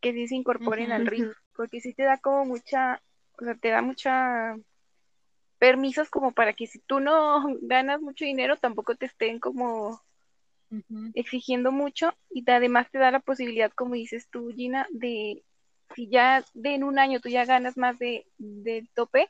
que 0.00 0.12
sí 0.12 0.28
se 0.28 0.36
incorporen 0.36 0.92
al 0.92 1.06
ritmo, 1.06 1.32
porque 1.54 1.80
sí 1.80 1.92
te 1.92 2.04
da 2.04 2.18
como 2.18 2.44
mucha, 2.44 3.02
o 3.38 3.44
sea, 3.44 3.54
te 3.56 3.68
da 3.68 3.82
mucha 3.82 4.56
permisos 5.62 6.10
como 6.10 6.32
para 6.32 6.54
que 6.54 6.66
si 6.66 6.80
tú 6.80 6.98
no 6.98 7.40
ganas 7.62 8.00
mucho 8.00 8.24
dinero, 8.24 8.56
tampoco 8.56 8.96
te 8.96 9.06
estén 9.06 9.38
como 9.38 10.02
exigiendo 11.14 11.70
mucho 11.70 12.14
y 12.30 12.42
además 12.50 12.90
te 12.90 12.98
da 12.98 13.12
la 13.12 13.20
posibilidad, 13.20 13.70
como 13.70 13.94
dices 13.94 14.26
tú, 14.28 14.50
Gina, 14.52 14.88
de 14.90 15.44
si 15.94 16.08
ya 16.08 16.44
de 16.54 16.74
en 16.74 16.82
un 16.82 16.98
año 16.98 17.20
tú 17.20 17.28
ya 17.28 17.44
ganas 17.44 17.76
más 17.76 17.96
de, 18.00 18.26
de 18.38 18.88
tope, 18.94 19.28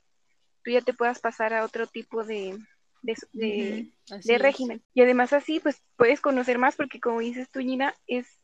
tú 0.65 0.71
ya 0.71 0.81
te 0.81 0.95
puedas 0.95 1.19
pasar 1.19 1.53
a 1.53 1.67
otro 1.67 1.87
tipo 1.87 2.25
de, 2.25 2.59
de, 3.03 4.39
régimen. 4.39 4.81
Y 4.95 5.03
además 5.03 5.35
así, 5.35 5.61
pues 5.61 5.83
puedes 5.97 6.23
conocer 6.23 6.57
más 6.57 6.77
porque 6.77 6.99
como 6.99 7.21
dices 7.21 7.51
tú, 7.51 7.61
Gina, 7.61 7.95
es 8.07 8.39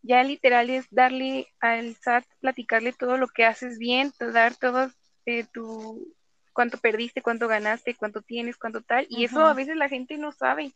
ya 0.00 0.22
literal 0.22 0.70
es 0.70 0.86
darle 0.90 1.48
al 1.60 1.94
SAT, 1.96 2.24
platicarle 2.40 2.94
todo 2.94 3.18
lo 3.18 3.28
que 3.28 3.44
haces 3.44 3.76
bien, 3.78 4.12
dar 4.18 4.56
todo 4.56 4.90
eh, 5.26 5.44
tu 5.52 6.14
cuánto 6.52 6.78
perdiste, 6.78 7.22
cuánto 7.22 7.48
ganaste, 7.48 7.94
cuánto 7.94 8.22
tienes, 8.22 8.56
cuánto 8.56 8.82
tal, 8.82 9.06
y 9.08 9.24
eso 9.24 9.44
a 9.44 9.54
veces 9.54 9.76
la 9.76 9.88
gente 9.88 10.18
no 10.18 10.32
sabe. 10.32 10.72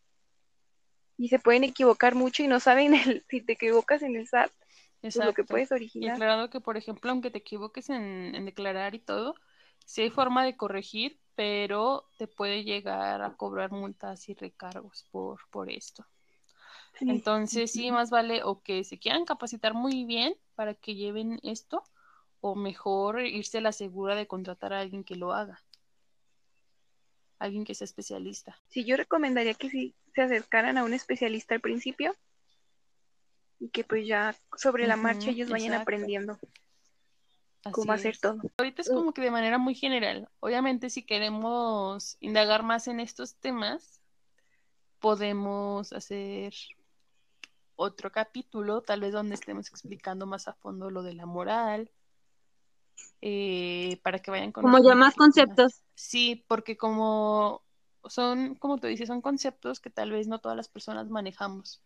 Y 1.17 1.29
se 1.29 1.39
pueden 1.39 1.63
equivocar 1.63 2.15
mucho 2.15 2.43
y 2.43 2.47
no 2.47 2.59
saben 2.59 2.93
el, 2.93 3.23
si 3.29 3.41
te 3.41 3.53
equivocas 3.53 4.01
en 4.01 4.15
el 4.15 4.27
SAT, 4.27 4.51
es 5.01 5.15
pues, 5.15 5.25
lo 5.25 5.33
que 5.33 5.43
puedes 5.43 5.71
originar. 5.71 6.17
Y 6.17 6.49
que, 6.49 6.59
por 6.59 6.77
ejemplo, 6.77 7.11
aunque 7.11 7.31
te 7.31 7.39
equivoques 7.39 7.89
en, 7.89 8.35
en 8.35 8.45
declarar 8.45 8.95
y 8.95 8.99
todo, 8.99 9.35
si 9.85 10.01
hay 10.01 10.09
forma 10.09 10.43
de 10.43 10.57
corregir, 10.57 11.19
pero 11.35 12.09
te 12.17 12.27
puede 12.27 12.63
llegar 12.63 13.21
a 13.21 13.35
cobrar 13.35 13.71
multas 13.71 14.27
y 14.29 14.33
recargos 14.33 15.05
por, 15.11 15.39
por 15.51 15.69
esto. 15.69 16.05
Entonces, 17.01 17.71
sí, 17.71 17.91
más 17.91 18.09
vale 18.09 18.41
o 18.43 18.61
que 18.61 18.83
se 18.83 18.97
quieran 18.97 19.25
capacitar 19.25 19.73
muy 19.73 20.05
bien 20.05 20.35
para 20.55 20.73
que 20.73 20.95
lleven 20.95 21.39
esto, 21.43 21.83
o 22.47 22.53
mejor 22.53 23.21
irse 23.21 23.57
a 23.57 23.61
la 23.61 23.71
segura 23.71 24.13
de 24.13 24.27
contratar 24.27 24.71
a 24.71 24.79
alguien 24.79 25.03
que 25.03 25.15
lo 25.15 25.33
haga. 25.33 25.63
Alguien 27.39 27.65
que 27.65 27.73
sea 27.73 27.85
especialista. 27.85 28.55
Sí, 28.67 28.85
yo 28.85 28.97
recomendaría 28.97 29.55
que 29.55 29.67
sí 29.67 29.95
se 30.13 30.21
acercaran 30.21 30.77
a 30.77 30.83
un 30.83 30.93
especialista 30.93 31.55
al 31.55 31.61
principio 31.61 32.15
y 33.59 33.69
que 33.69 33.83
pues 33.83 34.05
ya 34.05 34.35
sobre 34.57 34.85
la 34.85 34.95
marcha 34.95 35.31
ellos 35.31 35.49
vayan 35.49 35.73
aprendiendo 35.73 36.37
cómo 37.71 37.93
hacer 37.93 38.15
todo. 38.19 38.39
Ahorita 38.57 38.83
es 38.83 38.89
como 38.89 39.11
que 39.11 39.23
de 39.23 39.31
manera 39.31 39.57
muy 39.57 39.73
general. 39.73 40.29
Obviamente 40.39 40.91
si 40.91 41.01
queremos 41.01 42.15
indagar 42.19 42.61
más 42.61 42.87
en 42.87 42.99
estos 42.99 43.33
temas, 43.37 44.01
podemos 44.99 45.93
hacer 45.93 46.53
otro 47.75 48.11
capítulo, 48.11 48.81
tal 48.81 49.01
vez 49.01 49.13
donde 49.13 49.33
estemos 49.33 49.67
explicando 49.69 50.27
más 50.27 50.47
a 50.47 50.53
fondo 50.53 50.91
lo 50.91 51.01
de 51.01 51.15
la 51.15 51.25
moral, 51.25 51.89
eh, 53.21 53.99
para 54.03 54.19
que 54.19 54.31
vayan 54.31 54.51
con... 54.51 54.63
Como 54.63 54.83
ya 54.83 54.95
más 54.95 55.15
conceptos. 55.15 55.81
Sí, 55.95 56.45
porque 56.47 56.77
como 56.77 57.61
son, 58.07 58.55
como 58.55 58.77
tú 58.77 58.87
dices, 58.87 59.07
son 59.07 59.21
conceptos 59.21 59.79
que 59.79 59.89
tal 59.89 60.11
vez 60.11 60.27
no 60.27 60.39
todas 60.39 60.57
las 60.57 60.69
personas 60.69 61.09
manejamos. 61.09 61.81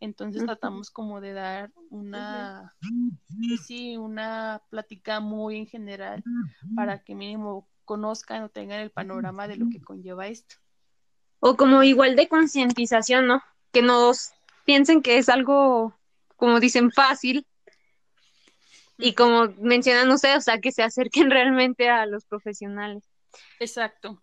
Entonces 0.00 0.44
tratamos 0.44 0.90
como 0.90 1.20
de 1.20 1.32
dar 1.32 1.72
una, 1.88 2.74
sí, 3.64 3.96
una 3.96 4.60
plática 4.68 5.20
muy 5.20 5.56
en 5.56 5.66
general 5.66 6.22
para 6.74 7.02
que 7.02 7.14
mínimo 7.14 7.68
conozcan 7.84 8.42
o 8.42 8.48
tengan 8.48 8.80
el 8.80 8.90
panorama 8.90 9.48
de 9.48 9.56
lo 9.56 9.66
que 9.70 9.80
conlleva 9.80 10.26
esto. 10.26 10.56
O 11.40 11.56
como 11.56 11.82
igual 11.82 12.16
de 12.16 12.28
concientización, 12.28 13.26
¿no? 13.26 13.42
Que 13.72 13.82
nos 13.82 14.32
piensen 14.64 15.00
que 15.00 15.18
es 15.18 15.28
algo, 15.28 15.94
como 16.36 16.60
dicen, 16.60 16.90
fácil. 16.90 17.46
Y 18.98 19.14
como 19.14 19.48
mencionan 19.60 20.10
ustedes, 20.10 20.38
o 20.38 20.40
sea, 20.40 20.60
que 20.60 20.72
se 20.72 20.82
acerquen 20.82 21.30
realmente 21.30 21.88
a 21.88 22.06
los 22.06 22.24
profesionales. 22.24 23.04
Exacto. 23.58 24.22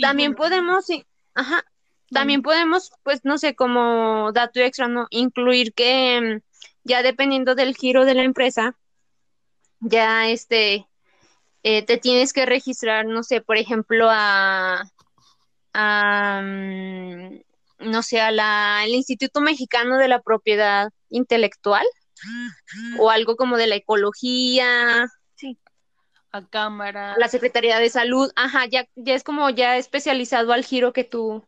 También 0.00 0.34
podemos, 0.34 0.86
ajá, 1.34 1.64
también 2.10 2.42
podemos, 2.42 2.92
pues, 3.02 3.24
no 3.24 3.36
sé, 3.36 3.54
como 3.54 4.32
dato 4.32 4.60
extra, 4.60 4.88
¿no? 4.88 5.06
Incluir 5.10 5.74
que 5.74 6.20
mm, 6.20 6.40
ya 6.84 7.02
dependiendo 7.02 7.54
del 7.54 7.76
giro 7.76 8.04
de 8.04 8.14
la 8.14 8.22
empresa, 8.22 8.76
ya 9.80 10.28
este, 10.28 10.86
eh, 11.62 11.84
te 11.84 11.98
tienes 11.98 12.32
que 12.32 12.46
registrar, 12.46 13.06
no 13.06 13.22
sé, 13.22 13.40
por 13.40 13.58
ejemplo, 13.58 14.08
a, 14.10 14.84
mm, 16.42 17.40
no 17.80 18.02
sé, 18.02 18.20
a 18.20 18.30
la, 18.30 18.80
al 18.80 18.90
Instituto 18.90 19.40
Mexicano 19.40 19.98
de 19.98 20.08
la 20.08 20.20
Propiedad 20.20 20.90
Intelectual 21.10 21.86
o 22.98 23.10
algo 23.10 23.36
como 23.36 23.56
de 23.56 23.66
la 23.66 23.76
ecología. 23.76 25.06
Sí. 25.34 25.58
A 26.32 26.46
cámara. 26.46 27.14
La 27.18 27.28
Secretaría 27.28 27.78
de 27.78 27.88
Salud, 27.88 28.30
ajá, 28.36 28.66
ya, 28.66 28.86
ya 28.96 29.14
es 29.14 29.24
como 29.24 29.48
ya 29.50 29.76
especializado 29.76 30.52
al 30.52 30.64
giro 30.64 30.92
que 30.92 31.04
tú, 31.04 31.46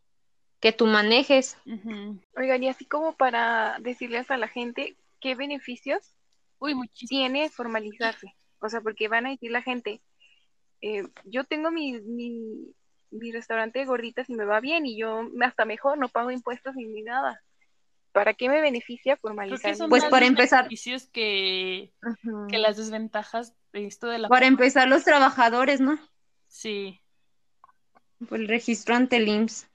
que 0.59 0.71
tú 0.71 0.87
manejes. 0.87 1.57
Oigan, 2.35 2.63
y 2.63 2.69
así 2.69 2.85
como 2.85 3.13
para 3.13 3.77
decirles 3.79 4.31
a 4.31 4.37
la 4.37 4.47
gente, 4.47 4.97
qué 5.19 5.35
beneficios 5.35 6.15
Uy, 6.61 6.75
tiene 7.09 7.49
formalizarse. 7.49 8.35
O 8.59 8.69
sea, 8.69 8.81
porque 8.81 9.07
van 9.07 9.25
a 9.25 9.31
decir 9.31 9.49
la 9.49 9.63
gente, 9.63 9.99
eh, 10.81 11.03
yo 11.25 11.43
tengo 11.43 11.71
mi, 11.71 11.99
mi, 12.01 12.75
mi 13.09 13.31
restaurante 13.31 13.79
de 13.79 13.85
gorditas 13.85 14.29
y 14.29 14.35
me 14.35 14.45
va 14.45 14.59
bien 14.59 14.85
y 14.85 14.95
yo 14.95 15.27
hasta 15.41 15.65
mejor 15.65 15.97
no 15.97 16.07
pago 16.07 16.29
impuestos 16.29 16.75
ni 16.75 17.01
nada. 17.01 17.41
¿Para 18.11 18.33
qué 18.33 18.49
me 18.49 18.61
beneficia 18.61 19.17
formalizar? 19.17 19.77
Pues 19.89 20.05
para 20.05 20.25
empezar- 20.25 20.63
beneficios 20.63 21.07
que, 21.07 21.93
las 22.49 22.77
desventajas 22.77 23.55
de 23.71 23.85
esto 23.85 24.07
de 24.07 24.19
la... 24.19 24.27
Para 24.27 24.47
empezar, 24.47 24.87
los 24.87 25.03
trabajadores, 25.03 25.79
¿no? 25.79 25.97
Sí. 26.47 26.99
Por 28.27 28.39
el 28.39 28.47
registro 28.47 28.95
ante 28.95 29.17
el 29.17 29.27
IMSS. 29.27 29.69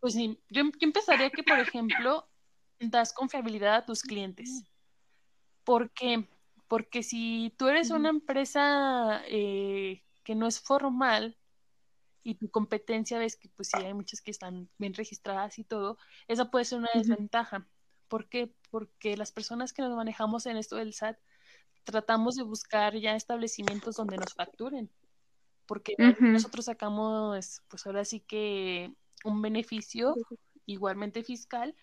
Pues 0.00 0.14
sí, 0.14 0.38
yo, 0.48 0.62
yo 0.64 0.70
empezaría 0.80 1.30
que, 1.30 1.42
por 1.42 1.58
ejemplo, 1.58 2.28
das 2.78 3.12
confiabilidad 3.12 3.74
a 3.76 3.84
tus 3.84 4.02
clientes. 4.02 4.64
¿Por 5.64 5.90
qué? 5.90 6.28
Porque 6.68 7.02
si 7.02 7.54
tú 7.58 7.68
eres 7.68 7.90
una 7.90 8.08
empresa 8.08 9.22
eh, 9.26 10.02
que 10.24 10.34
no 10.34 10.46
es 10.46 10.60
formal 10.60 11.36
y 12.22 12.36
tu 12.36 12.50
competencia 12.50 13.18
ves 13.18 13.36
que 13.36 13.48
pues 13.50 13.68
sí 13.68 13.82
hay 13.84 13.94
muchas 13.94 14.20
que 14.20 14.30
están 14.30 14.70
bien 14.78 14.94
registradas 14.94 15.58
y 15.58 15.64
todo, 15.64 15.98
esa 16.28 16.50
puede 16.50 16.64
ser 16.64 16.78
una 16.78 16.90
desventaja. 16.94 17.68
¿Por 18.12 18.28
qué? 18.28 18.54
Porque 18.70 19.16
las 19.16 19.32
personas 19.32 19.72
que 19.72 19.80
nos 19.80 19.96
manejamos 19.96 20.44
en 20.44 20.58
esto 20.58 20.76
del 20.76 20.92
SAT 20.92 21.16
tratamos 21.84 22.34
de 22.34 22.42
buscar 22.42 22.94
ya 22.94 23.16
establecimientos 23.16 23.96
donde 23.96 24.18
nos 24.18 24.34
facturen. 24.34 24.90
Porque 25.64 25.94
nosotros 26.20 26.66
sacamos, 26.66 27.62
pues 27.68 27.86
ahora 27.86 28.04
sí 28.04 28.20
que 28.20 28.92
un 29.24 29.40
beneficio 29.40 30.14
igualmente 30.66 31.22
fiscal 31.22 31.74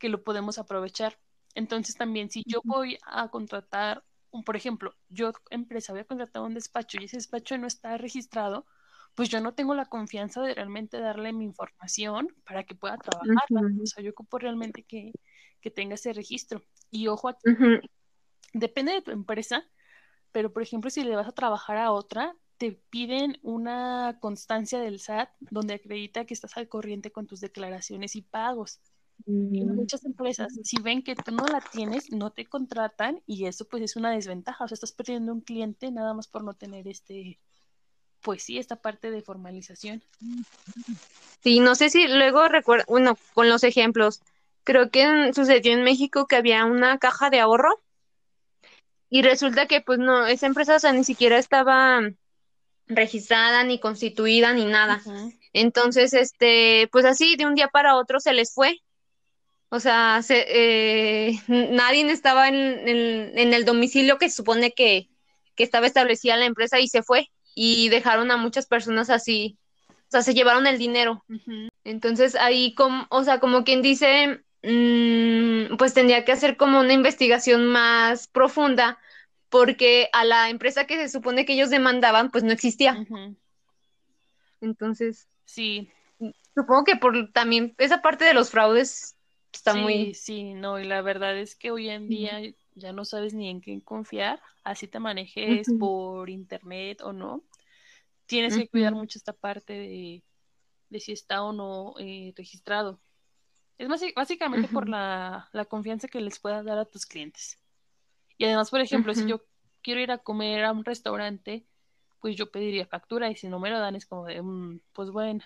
que 0.00 0.08
lo 0.08 0.24
podemos 0.24 0.58
aprovechar. 0.58 1.20
Entonces 1.54 1.94
también 1.94 2.30
si 2.30 2.42
yo 2.44 2.62
voy 2.64 2.98
a 3.06 3.28
contratar, 3.28 4.02
un, 4.32 4.42
por 4.42 4.56
ejemplo, 4.56 4.92
yo 5.08 5.30
empresa 5.50 5.92
voy 5.92 6.00
a 6.00 6.04
contratar 6.04 6.42
un 6.42 6.54
despacho 6.54 6.98
y 7.00 7.04
ese 7.04 7.18
despacho 7.18 7.56
no 7.58 7.68
está 7.68 7.96
registrado, 7.96 8.66
pues 9.14 9.28
yo 9.28 9.40
no 9.40 9.54
tengo 9.54 9.72
la 9.76 9.86
confianza 9.86 10.42
de 10.42 10.52
realmente 10.52 10.98
darle 10.98 11.32
mi 11.32 11.44
información 11.44 12.26
para 12.44 12.64
que 12.64 12.74
pueda 12.74 12.96
trabajarla. 12.96 13.60
Ujú. 13.60 13.84
O 13.84 13.86
sea, 13.86 14.02
yo 14.02 14.10
ocupo 14.10 14.40
realmente 14.40 14.82
que, 14.82 15.12
que 15.66 15.72
tenga 15.72 15.96
ese 15.96 16.12
registro. 16.12 16.62
Y 16.92 17.08
ojo, 17.08 17.36
depende 18.52 18.92
de 18.92 19.02
tu 19.02 19.10
empresa, 19.10 19.68
pero 20.30 20.52
por 20.52 20.62
ejemplo, 20.62 20.90
si 20.90 21.02
le 21.02 21.16
vas 21.16 21.26
a 21.26 21.32
trabajar 21.32 21.76
a 21.76 21.90
otra, 21.90 22.36
te 22.56 22.70
piden 22.88 23.40
una 23.42 24.16
constancia 24.20 24.78
del 24.78 25.00
SAT 25.00 25.28
donde 25.40 25.74
acredita 25.74 26.24
que 26.24 26.34
estás 26.34 26.56
al 26.56 26.68
corriente 26.68 27.10
con 27.10 27.26
tus 27.26 27.40
declaraciones 27.40 28.14
y 28.14 28.22
pagos. 28.22 28.78
Y 29.26 29.64
muchas 29.64 30.04
empresas, 30.04 30.56
si 30.62 30.80
ven 30.80 31.02
que 31.02 31.16
tú 31.16 31.32
no 31.32 31.46
la 31.46 31.60
tienes, 31.60 32.12
no 32.12 32.30
te 32.30 32.46
contratan 32.46 33.20
y 33.26 33.46
eso 33.46 33.66
pues 33.66 33.82
es 33.82 33.96
una 33.96 34.12
desventaja. 34.12 34.62
O 34.62 34.68
sea, 34.68 34.76
estás 34.76 34.92
perdiendo 34.92 35.32
un 35.32 35.40
cliente 35.40 35.90
nada 35.90 36.14
más 36.14 36.28
por 36.28 36.44
no 36.44 36.54
tener 36.54 36.86
este, 36.86 37.40
pues 38.20 38.44
sí, 38.44 38.58
esta 38.58 38.76
parte 38.76 39.10
de 39.10 39.20
formalización. 39.20 40.04
Sí, 41.42 41.58
no 41.58 41.74
sé 41.74 41.90
si 41.90 42.06
luego 42.06 42.46
recuerdo, 42.46 42.84
bueno, 42.86 43.18
con 43.34 43.48
los 43.48 43.64
ejemplos, 43.64 44.22
creo 44.66 44.90
que 44.90 45.32
sucedió 45.34 45.72
en 45.72 45.84
México 45.84 46.26
que 46.26 46.36
había 46.36 46.66
una 46.66 46.98
caja 46.98 47.30
de 47.30 47.40
ahorro 47.40 47.82
y 49.08 49.22
resulta 49.22 49.66
que 49.66 49.80
pues 49.80 49.98
no, 49.98 50.26
esa 50.26 50.46
empresa, 50.46 50.76
o 50.76 50.78
sea, 50.80 50.92
ni 50.92 51.04
siquiera 51.04 51.38
estaba 51.38 52.00
registrada, 52.88 53.64
ni 53.64 53.78
constituida, 53.78 54.52
ni 54.52 54.64
nada. 54.66 55.00
Entonces, 55.52 56.12
este, 56.12 56.88
pues 56.92 57.04
así 57.04 57.36
de 57.36 57.46
un 57.46 57.54
día 57.54 57.68
para 57.68 57.96
otro 57.96 58.20
se 58.20 58.32
les 58.34 58.52
fue. 58.52 58.80
O 59.68 59.80
sea, 59.80 60.20
se, 60.22 60.44
eh, 60.48 61.40
nadie 61.48 62.10
estaba 62.10 62.48
en, 62.48 62.54
en- 62.88 63.38
en 63.38 63.54
el 63.54 63.64
domicilio 63.64 64.18
que 64.18 64.28
se 64.28 64.36
supone 64.36 64.72
que, 64.72 65.08
que 65.54 65.64
estaba 65.64 65.86
establecida 65.86 66.36
la 66.36 66.44
empresa 66.46 66.80
y 66.80 66.88
se 66.88 67.02
fue. 67.02 67.30
Y 67.54 67.88
dejaron 67.88 68.30
a 68.30 68.36
muchas 68.36 68.66
personas 68.66 69.08
así. 69.08 69.56
O 69.88 70.10
sea, 70.10 70.22
se 70.22 70.34
llevaron 70.34 70.66
el 70.66 70.78
dinero. 70.78 71.24
Entonces 71.84 72.34
ahí, 72.34 72.74
como, 72.74 73.06
o 73.10 73.22
sea, 73.24 73.38
como 73.40 73.64
quien 73.64 73.80
dice, 73.82 74.40
pues 75.78 75.94
tendría 75.94 76.24
que 76.24 76.32
hacer 76.32 76.56
como 76.56 76.80
una 76.80 76.92
investigación 76.92 77.66
más 77.66 78.26
profunda 78.28 78.98
porque 79.48 80.08
a 80.12 80.24
la 80.24 80.50
empresa 80.50 80.86
que 80.86 80.96
se 80.96 81.08
supone 81.08 81.44
que 81.44 81.52
ellos 81.52 81.70
demandaban, 81.70 82.30
pues 82.30 82.44
no 82.44 82.52
existía. 82.52 83.06
Entonces, 84.60 85.28
Sí, 85.46 85.88
supongo 86.54 86.84
que 86.84 86.96
por 86.96 87.32
también 87.32 87.74
esa 87.78 88.02
parte 88.02 88.24
de 88.24 88.34
los 88.34 88.50
fraudes 88.50 89.16
está 89.52 89.72
sí, 89.72 89.78
muy... 89.78 90.14
sí, 90.14 90.54
no, 90.54 90.78
y 90.78 90.84
la 90.84 91.00
verdad 91.00 91.38
es 91.38 91.54
que 91.54 91.70
hoy 91.70 91.88
en 91.88 92.08
día 92.08 92.40
ya 92.74 92.92
no 92.92 93.04
sabes 93.04 93.32
ni 93.32 93.48
en 93.48 93.60
quién 93.60 93.80
confiar, 93.80 94.42
así 94.64 94.88
te 94.88 94.98
manejes 94.98 95.68
por 95.78 96.28
internet 96.28 97.00
o 97.02 97.12
no. 97.12 97.44
Tienes 98.26 98.56
que 98.56 98.68
cuidar 98.68 98.92
mucho 98.92 99.18
esta 99.18 99.32
parte 99.32 99.72
de, 99.72 100.22
de 100.90 101.00
si 101.00 101.12
está 101.12 101.44
o 101.44 101.52
no 101.52 101.94
eh, 102.00 102.34
registrado. 102.36 103.00
Es 103.78 103.88
basi- 103.88 104.14
básicamente 104.14 104.68
por 104.68 104.88
la, 104.88 105.48
la 105.52 105.64
confianza 105.66 106.08
que 106.08 106.20
les 106.20 106.38
puedas 106.38 106.64
dar 106.64 106.78
a 106.78 106.84
tus 106.86 107.04
clientes. 107.06 107.58
Y 108.38 108.44
además, 108.44 108.70
por 108.70 108.80
ejemplo, 108.80 109.14
si 109.14 109.26
yo 109.26 109.42
quiero 109.82 110.00
ir 110.00 110.10
a 110.10 110.18
comer 110.18 110.64
a 110.64 110.72
un 110.72 110.84
restaurante, 110.84 111.66
pues 112.20 112.36
yo 112.36 112.50
pediría 112.50 112.86
factura 112.86 113.30
y 113.30 113.36
si 113.36 113.48
no 113.48 113.58
me 113.58 113.70
lo 113.70 113.78
dan 113.78 113.96
es 113.96 114.06
como 114.06 114.24
de, 114.26 114.40
"Mm, 114.42 114.80
pues 114.92 115.10
bueno, 115.10 115.44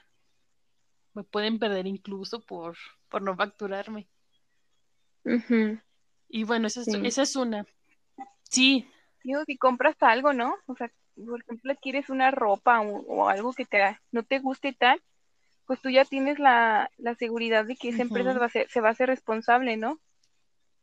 me 1.14 1.25
pueden 1.25 1.59
perder 1.59 1.87
incluso 1.87 2.40
por, 2.40 2.77
por 3.09 3.23
no 3.23 3.35
facturarme. 3.37 4.09
Y 6.29 6.45
bueno, 6.45 6.69
esa 6.69 6.81
es, 6.81 6.87
Sí. 6.87 7.01
esa 7.05 7.23
es 7.23 7.37
una. 7.37 7.66
Sí, 8.43 8.88
Digo, 9.23 9.45
si 9.45 9.59
compras 9.59 9.97
algo, 10.01 10.33
¿no? 10.33 10.55
O 10.66 10.75
sea, 10.77 10.90
por 11.14 11.40
ejemplo, 11.43 11.75
quieres 11.83 12.09
una 12.09 12.31
ropa 12.31 12.81
o, 12.81 13.01
o 13.01 13.29
algo 13.29 13.53
que 13.53 13.66
te, 13.66 13.99
no 14.12 14.23
te 14.23 14.38
guste 14.38 14.69
y 14.69 14.75
tal, 14.75 15.03
pues 15.71 15.81
tú 15.83 15.89
ya 15.89 16.05
tienes 16.05 16.41
la, 16.41 16.91
la 16.99 17.15
seguridad 17.15 17.65
de 17.65 17.77
que 17.77 17.91
esa 17.91 18.03
empresa 18.03 18.37
va 18.37 18.47
a 18.47 18.49
ser, 18.49 18.69
se 18.69 18.81
va 18.81 18.89
a 18.89 18.91
hacer 18.91 19.09
responsable, 19.09 19.77
¿no? 19.77 20.01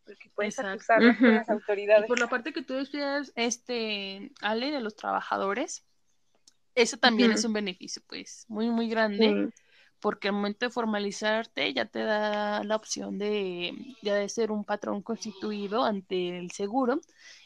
Porque 0.05 0.29
puedes 0.33 0.57
Exacto. 0.57 0.75
acusarlos 0.75 1.17
con 1.17 1.35
las 1.35 1.49
y 1.49 1.51
autoridades. 1.51 2.07
por 2.07 2.17
la 2.17 2.29
parte 2.29 2.53
que 2.53 2.61
tú 2.61 2.73
decías, 2.75 3.33
este, 3.35 4.31
Ale, 4.41 4.71
de 4.71 4.79
los 4.79 4.95
trabajadores, 4.95 5.83
eso 6.73 6.95
también 6.95 7.33
es 7.33 7.43
un 7.43 7.51
beneficio, 7.51 8.01
pues, 8.07 8.45
muy, 8.47 8.69
muy 8.69 8.87
grande. 8.87 9.49
Porque 9.99 10.29
al 10.29 10.35
momento 10.35 10.65
de 10.65 10.71
formalizarte 10.71 11.73
ya 11.73 11.83
te 11.83 11.99
da 11.99 12.63
la 12.63 12.77
opción 12.77 13.19
de, 13.19 13.73
ya 14.03 14.15
de 14.15 14.29
ser 14.29 14.51
un 14.51 14.63
patrón 14.63 15.01
constituido 15.01 15.83
ante 15.83 16.37
el 16.37 16.51
seguro 16.51 17.01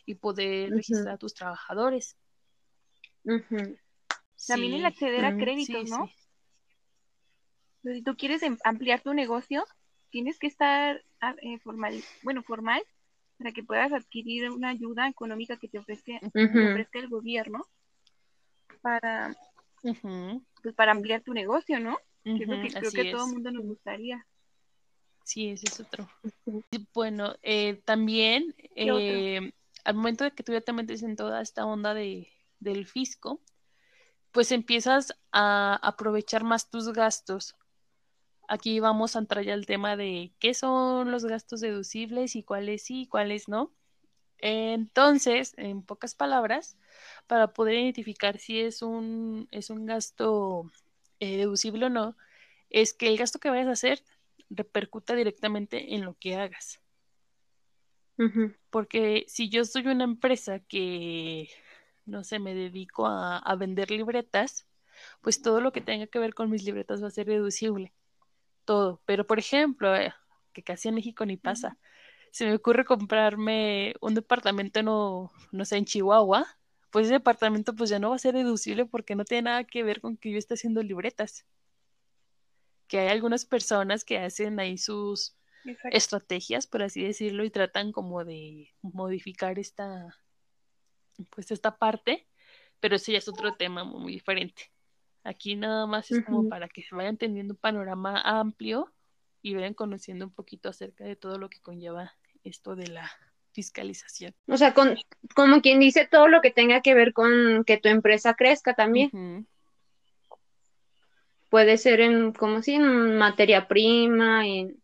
y 0.05 0.13
poder 0.13 0.69
registrar 0.69 1.15
a 1.15 1.17
tus 1.17 1.33
trabajadores. 1.33 2.17
También 4.47 4.75
el 4.75 4.85
acceder 4.85 5.25
a 5.25 5.31
Mm, 5.31 5.39
créditos, 5.39 5.81
sí, 5.83 5.87
¿no? 5.89 6.05
sí. 6.05 6.20
Si 7.83 8.01
tú 8.03 8.15
quieres 8.15 8.43
em- 8.43 8.57
ampliar 8.63 9.01
tu 9.01 9.13
negocio, 9.13 9.65
tienes 10.09 10.37
que 10.39 10.47
estar 10.47 11.03
eh, 11.41 11.59
formal, 11.59 12.03
bueno, 12.21 12.43
formal 12.43 12.83
para 13.37 13.51
que 13.51 13.63
puedas 13.63 13.91
adquirir 13.91 14.49
una 14.51 14.69
ayuda 14.69 15.07
económica 15.07 15.57
que 15.57 15.67
te 15.67 15.79
ofrezca, 15.79 16.19
te 16.19 16.67
ofrezca 16.67 16.99
el 16.99 17.09
gobierno 17.09 17.65
para, 18.81 19.35
pues, 20.61 20.75
para 20.75 20.91
ampliar 20.91 21.21
tu 21.21 21.33
negocio, 21.33 21.79
¿no? 21.79 21.97
Que 22.23 22.43
es 22.43 22.49
lo 22.49 22.61
que 22.61 22.69
creo 22.69 22.89
así 22.89 22.97
que 22.97 23.09
a 23.09 23.11
todo 23.13 23.25
es. 23.25 23.31
mundo 23.33 23.51
nos 23.51 23.63
gustaría. 23.65 24.25
Sí, 25.23 25.49
ese 25.49 25.67
es 25.67 25.79
otro. 25.79 26.07
Bueno, 26.93 27.35
eh, 27.41 27.81
también 27.85 28.53
eh, 28.75 29.51
al 29.85 29.95
momento 29.95 30.23
de 30.23 30.31
que 30.31 30.43
tú 30.43 30.51
ya 30.51 30.61
te 30.61 30.73
metes 30.73 31.03
en 31.03 31.15
toda 31.15 31.41
esta 31.41 31.65
onda 31.65 31.93
de, 31.93 32.27
del 32.59 32.85
fisco, 32.85 33.39
pues 34.31 34.51
empiezas 34.51 35.13
a 35.31 35.75
aprovechar 35.81 36.43
más 36.43 36.69
tus 36.69 36.91
gastos. 36.93 37.55
Aquí 38.53 38.81
vamos 38.81 39.15
a 39.15 39.19
entrar 39.19 39.45
ya 39.45 39.53
al 39.53 39.65
tema 39.65 39.95
de 39.95 40.33
qué 40.37 40.53
son 40.53 41.09
los 41.09 41.23
gastos 41.23 41.61
deducibles 41.61 42.35
y 42.35 42.43
cuáles 42.43 42.83
sí 42.83 43.03
y 43.03 43.07
cuáles 43.07 43.47
no. 43.47 43.71
Entonces, 44.39 45.53
en 45.55 45.83
pocas 45.83 46.15
palabras, 46.15 46.77
para 47.27 47.53
poder 47.53 47.75
identificar 47.75 48.39
si 48.39 48.59
es 48.59 48.81
un, 48.81 49.47
es 49.51 49.69
un 49.69 49.85
gasto 49.85 50.69
eh, 51.21 51.37
deducible 51.37 51.85
o 51.85 51.89
no, 51.89 52.17
es 52.69 52.93
que 52.93 53.07
el 53.07 53.17
gasto 53.17 53.39
que 53.39 53.49
vayas 53.49 53.67
a 53.67 53.71
hacer 53.71 54.03
repercuta 54.49 55.15
directamente 55.15 55.95
en 55.95 56.03
lo 56.03 56.17
que 56.19 56.35
hagas. 56.35 56.81
Porque 58.69 59.23
si 59.29 59.47
yo 59.47 59.63
soy 59.63 59.87
una 59.87 60.03
empresa 60.03 60.59
que, 60.59 61.49
no 62.05 62.25
sé, 62.25 62.37
me 62.39 62.53
dedico 62.53 63.05
a, 63.07 63.37
a 63.37 63.55
vender 63.55 63.91
libretas, 63.91 64.67
pues 65.21 65.41
todo 65.41 65.61
lo 65.61 65.71
que 65.71 65.79
tenga 65.79 66.07
que 66.07 66.19
ver 66.19 66.33
con 66.33 66.49
mis 66.49 66.65
libretas 66.65 67.01
va 67.01 67.07
a 67.07 67.11
ser 67.11 67.27
deducible. 67.27 67.93
Todo. 68.65 69.01
Pero, 69.05 69.25
por 69.25 69.39
ejemplo, 69.39 69.95
eh, 69.95 70.13
que 70.53 70.63
casi 70.63 70.89
en 70.89 70.95
México 70.95 71.25
ni 71.25 71.37
pasa, 71.37 71.77
se 72.31 72.45
me 72.45 72.55
ocurre 72.55 72.85
comprarme 72.85 73.95
un 74.01 74.13
departamento, 74.15 74.83
no, 74.83 75.31
no 75.51 75.65
sé, 75.65 75.77
en 75.77 75.85
Chihuahua, 75.85 76.45
pues 76.91 77.05
ese 77.05 77.15
departamento 77.15 77.73
pues 77.75 77.89
ya 77.89 77.99
no 77.99 78.09
va 78.09 78.15
a 78.15 78.19
ser 78.19 78.35
deducible 78.35 78.85
porque 78.85 79.15
no 79.15 79.25
tiene 79.25 79.43
nada 79.43 79.63
que 79.63 79.83
ver 79.83 80.01
con 80.01 80.17
que 80.17 80.31
yo 80.31 80.37
esté 80.37 80.55
haciendo 80.55 80.83
libretas. 80.83 81.45
Que 82.87 82.99
hay 82.99 83.07
algunas 83.09 83.45
personas 83.45 84.03
que 84.03 84.17
hacen 84.17 84.59
ahí 84.59 84.77
sus, 84.77 85.37
estrategias, 85.91 86.67
por 86.67 86.83
así 86.83 87.03
decirlo, 87.03 87.43
y 87.43 87.49
tratan 87.49 87.91
como 87.91 88.23
de 88.25 88.69
modificar 88.81 89.59
esta, 89.59 90.17
pues 91.29 91.51
esta 91.51 91.77
parte, 91.77 92.27
pero 92.79 92.95
ese 92.95 93.13
ya 93.13 93.19
es 93.19 93.27
otro 93.27 93.55
tema 93.55 93.83
muy 93.83 94.13
diferente. 94.13 94.70
Aquí 95.23 95.55
nada 95.55 95.85
más 95.85 96.09
es 96.11 96.25
como 96.25 96.49
para 96.49 96.67
que 96.67 96.81
se 96.81 96.95
vayan 96.95 97.17
teniendo 97.17 97.53
un 97.53 97.59
panorama 97.59 98.19
amplio 98.21 98.91
y 99.41 99.53
vayan 99.53 99.73
conociendo 99.73 100.25
un 100.25 100.33
poquito 100.33 100.69
acerca 100.69 101.03
de 101.03 101.15
todo 101.15 101.37
lo 101.37 101.49
que 101.49 101.59
conlleva 101.59 102.13
esto 102.43 102.75
de 102.75 102.87
la 102.87 103.11
fiscalización. 103.51 104.33
O 104.47 104.57
sea, 104.57 104.73
con, 104.73 104.97
como 105.35 105.61
quien 105.61 105.79
dice 105.79 106.07
todo 106.09 106.27
lo 106.27 106.41
que 106.41 106.51
tenga 106.51 106.81
que 106.81 106.93
ver 106.93 107.13
con 107.13 107.63
que 107.65 107.77
tu 107.77 107.89
empresa 107.89 108.33
crezca 108.33 108.73
también. 108.73 109.47
Puede 111.49 111.77
ser 111.77 111.99
en, 111.99 112.31
como 112.31 112.61
si, 112.61 112.75
en 112.75 113.17
materia 113.17 113.67
prima, 113.67 114.45
en, 114.47 114.77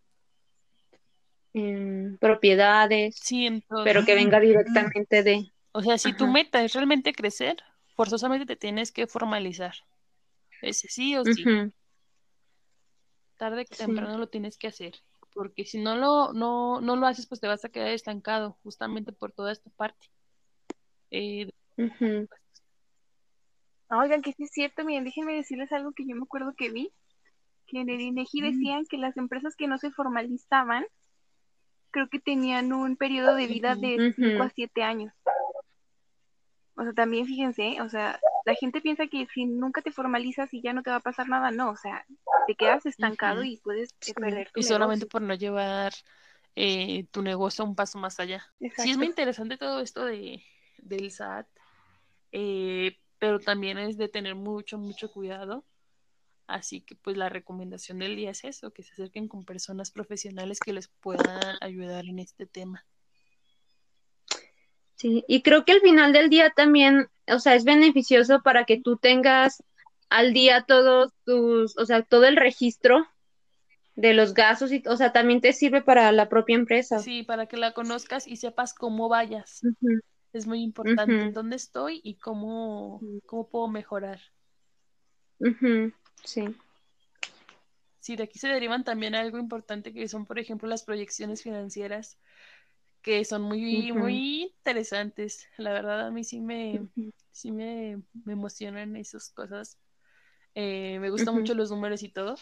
propiedades. 2.20 3.16
Sí, 3.20 3.48
en 3.48 3.62
todo. 3.62 3.84
Pero 3.84 4.06
que 4.06 4.16
venga 4.16 4.40
directamente 4.40 5.24
de. 5.24 5.52
O 5.72 5.82
sea, 5.82 5.98
si 5.98 6.14
tu 6.14 6.28
meta 6.28 6.64
es 6.64 6.74
realmente 6.74 7.14
crecer, 7.14 7.58
forzosamente 7.96 8.46
te 8.46 8.56
tienes 8.56 8.92
que 8.92 9.08
formalizar. 9.08 9.74
Ese 10.62 10.88
sí 10.88 11.16
o 11.16 11.24
sí. 11.24 11.44
Tarde 13.38 13.66
que 13.66 13.76
temprano 13.76 14.18
lo 14.18 14.30
tienes 14.30 14.58
que 14.58 14.68
hacer 14.68 14.94
porque 15.38 15.66
si 15.66 15.80
no 15.80 15.96
lo, 15.96 16.34
no, 16.34 16.82
no 16.82 16.96
lo 16.96 17.06
haces, 17.06 17.28
pues 17.28 17.40
te 17.40 17.48
vas 17.48 17.64
a 17.64 17.70
quedar 17.70 17.90
estancado 17.90 18.58
justamente 18.64 19.12
por 19.12 19.32
toda 19.32 19.52
esta 19.52 19.70
parte. 19.70 20.08
Eh, 21.12 21.52
Oigan, 23.92 24.24
que 24.24 24.34
sí 24.34 24.46
es 24.46 24.50
cierto, 24.52 24.84
miren, 24.84 25.04
déjenme 25.04 25.36
decirles 25.36 25.72
algo 25.72 25.92
que 25.92 26.08
yo 26.08 26.16
me 26.16 26.24
acuerdo 26.24 26.56
que 26.58 26.72
vi, 26.72 26.92
que 27.68 27.82
en 27.82 27.90
el 27.90 28.02
INEGI 28.02 28.42
decían 28.42 28.86
que 28.88 28.98
las 28.98 29.16
empresas 29.16 29.56
que 29.56 29.68
no 29.68 29.78
se 29.78 29.92
formalizaban, 29.92 30.88
creo 31.92 32.10
que 32.10 32.20
tenían 32.20 32.74
un 32.74 32.98
periodo 32.98 33.36
de 33.36 33.46
vida 33.46 33.76
de 33.76 34.16
5 34.16 34.42
a 34.42 34.50
7 34.50 34.82
años. 34.82 35.14
O 36.76 36.82
sea, 36.82 36.94
también 36.94 37.28
fíjense, 37.28 37.80
o 37.82 37.90
sea, 37.90 38.20
la 38.48 38.56
gente 38.56 38.80
piensa 38.80 39.08
que 39.08 39.28
si 39.34 39.46
nunca 39.46 39.82
te 39.82 39.92
formalizas 39.92 40.54
y 40.54 40.62
ya 40.62 40.72
no 40.72 40.82
te 40.82 40.90
va 40.90 40.96
a 40.96 41.02
pasar 41.02 41.28
nada, 41.28 41.52
no, 41.52 41.70
o 41.72 41.76
sea, 41.76 42.06
te 42.48 42.56
quedas 42.56 42.86
estancado 42.86 43.44
y 43.44 43.58
puedes 43.58 43.92
perder 44.16 44.50
tu 44.52 44.62
Y 44.62 44.64
solamente 44.64 45.06
por 45.06 45.22
no 45.22 45.34
llevar 45.34 45.92
eh, 46.56 47.08
tu 47.12 47.22
negocio 47.22 47.66
un 47.66 47.76
paso 47.76 48.00
más 48.00 48.22
allá. 48.22 48.46
Sí, 48.78 48.92
es 48.92 48.98
muy 48.98 49.08
interesante 49.08 49.58
todo 49.58 49.82
esto 49.82 50.06
de, 50.06 50.42
del 50.78 51.12
SAT, 51.12 51.46
eh, 52.32 52.98
pero 53.20 53.40
también 53.40 53.80
es 53.80 53.98
de 53.98 54.08
tener 54.08 54.36
mucho, 54.36 54.78
mucho 54.78 55.12
cuidado. 55.12 55.66
Así 56.48 56.80
que 56.80 56.96
pues 56.96 57.18
la 57.18 57.28
recomendación 57.28 58.00
del 58.00 58.16
día 58.16 58.32
es 58.32 58.46
eso, 58.46 58.72
que 58.72 58.82
se 58.82 58.94
acerquen 58.94 59.28
con 59.28 59.44
personas 59.44 59.92
profesionales 59.92 60.62
que 60.62 60.72
les 60.72 60.88
puedan 60.88 61.58
ayudar 61.60 62.06
en 62.06 62.20
este 62.20 62.46
tema. 62.46 62.86
Sí, 64.98 65.24
y 65.28 65.44
creo 65.44 65.64
que 65.64 65.74
al 65.74 65.82
final 65.82 66.12
del 66.12 66.30
día 66.30 66.50
también, 66.50 67.08
o 67.28 67.38
sea, 67.38 67.54
es 67.54 67.64
beneficioso 67.64 68.42
para 68.42 68.66
que 68.66 68.82
tú 68.82 68.98
tengas 68.98 69.64
al 70.10 70.34
día 70.34 70.66
todos 70.68 71.14
tus, 71.24 71.78
o 71.78 71.86
sea, 71.86 72.02
todo 72.02 72.26
el 72.26 72.36
registro 72.36 73.08
de 73.96 74.14
los 74.14 74.34
gastos 74.34 74.72
y, 74.72 74.82
o 74.88 74.98
sea, 74.98 75.14
también 75.14 75.40
te 75.40 75.54
sirve 75.54 75.84
para 75.84 76.12
la 76.12 76.30
propia 76.30 76.56
empresa. 76.56 76.98
Sí, 76.98 77.22
para 77.22 77.46
que 77.46 77.58
la 77.58 77.74
conozcas 77.74 78.28
y 78.28 78.38
sepas 78.38 78.74
cómo 78.74 79.08
vayas. 79.08 79.62
Es 80.34 80.48
muy 80.48 80.62
importante 80.62 81.32
dónde 81.32 81.58
estoy 81.58 82.02
y 82.04 82.16
cómo, 82.16 83.00
cómo 83.28 83.50
puedo 83.50 83.68
mejorar. 83.68 84.20
Sí. 86.24 86.56
Sí, 88.00 88.16
de 88.16 88.24
aquí 88.24 88.40
se 88.40 88.48
derivan 88.48 88.84
también 88.84 89.14
algo 89.14 89.38
importante 89.38 89.94
que 89.94 90.08
son, 90.08 90.26
por 90.26 90.40
ejemplo, 90.40 90.68
las 90.68 90.84
proyecciones 90.84 91.44
financieras 91.44 92.18
que 93.08 93.24
son 93.24 93.44
muy, 93.44 93.94
muy 93.94 94.54
interesantes. 94.58 95.48
La 95.56 95.72
verdad, 95.72 96.08
a 96.08 96.12
mí 96.12 96.26
sí 96.26 96.42
me, 96.42 96.90
sí 97.32 97.54
me, 97.54 98.02
emocionan 98.28 98.98
esas 98.98 99.30
cosas. 99.30 99.78
Eh, 100.56 100.98
me 101.00 101.10
gustan 101.10 101.36
mucho 101.36 101.54
los 101.54 101.72
números 101.72 102.04
y 102.04 102.10
todo. 102.10 102.36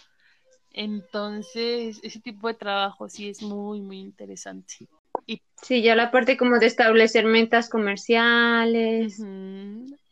Entonces, 0.71 1.99
ese 2.01 2.19
tipo 2.19 2.47
de 2.47 2.55
trabajo 2.55 3.07
sí 3.09 3.29
es 3.29 3.43
muy, 3.43 3.79
muy 3.79 3.99
interesante. 3.99 4.89
Y... 5.27 5.39
Sí, 5.61 5.83
ya 5.83 5.95
la 5.95 6.09
parte 6.09 6.35
como 6.35 6.57
de 6.57 6.65
establecer 6.65 7.25
metas 7.25 7.69
comerciales. 7.69 9.19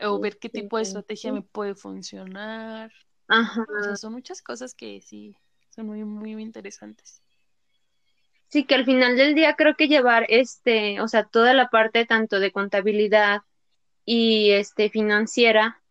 O 0.01 0.19
ver 0.19 0.37
qué 0.37 0.49
tipo 0.49 0.77
de 0.77 0.83
estrategia 0.83 1.33
me 1.33 1.41
puede 1.41 1.73
funcionar. 1.73 2.91
Ajá. 3.27 3.65
O 3.79 3.83
sea, 3.83 3.95
son 3.95 4.13
muchas 4.13 4.43
cosas 4.43 4.75
que 4.75 5.01
sí, 5.01 5.35
son 5.71 5.87
muy, 5.87 6.03
muy 6.03 6.43
interesantes. 6.43 7.23
Sí, 8.53 8.65
que 8.65 8.75
al 8.75 8.85
final 8.85 9.17
del 9.17 9.33
día 9.33 9.55
creo 9.55 9.75
que 9.75 9.87
llevar 9.87 10.27
este, 10.29 11.01
o 11.01 11.07
sea, 11.07 11.23
toda 11.23 11.55
la 11.55 11.69
parte 11.69 12.05
tanto 12.05 12.39
de 12.39 12.51
contabilidad 12.51 13.41
y 14.05 14.51
este 14.51 14.91
financiera, 14.91 15.81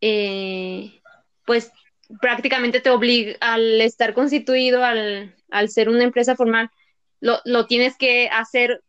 eh, 0.00 1.02
pues 1.44 1.70
prácticamente 2.18 2.80
te 2.80 2.88
obliga 2.88 3.36
al 3.42 3.82
estar 3.82 4.14
constituido, 4.14 4.84
al, 4.84 5.36
al 5.50 5.68
ser 5.68 5.90
una 5.90 6.02
empresa 6.02 6.34
formal, 6.34 6.70
lo, 7.20 7.40
lo 7.44 7.66
tienes 7.66 7.94
que 7.98 8.30
hacer, 8.30 8.82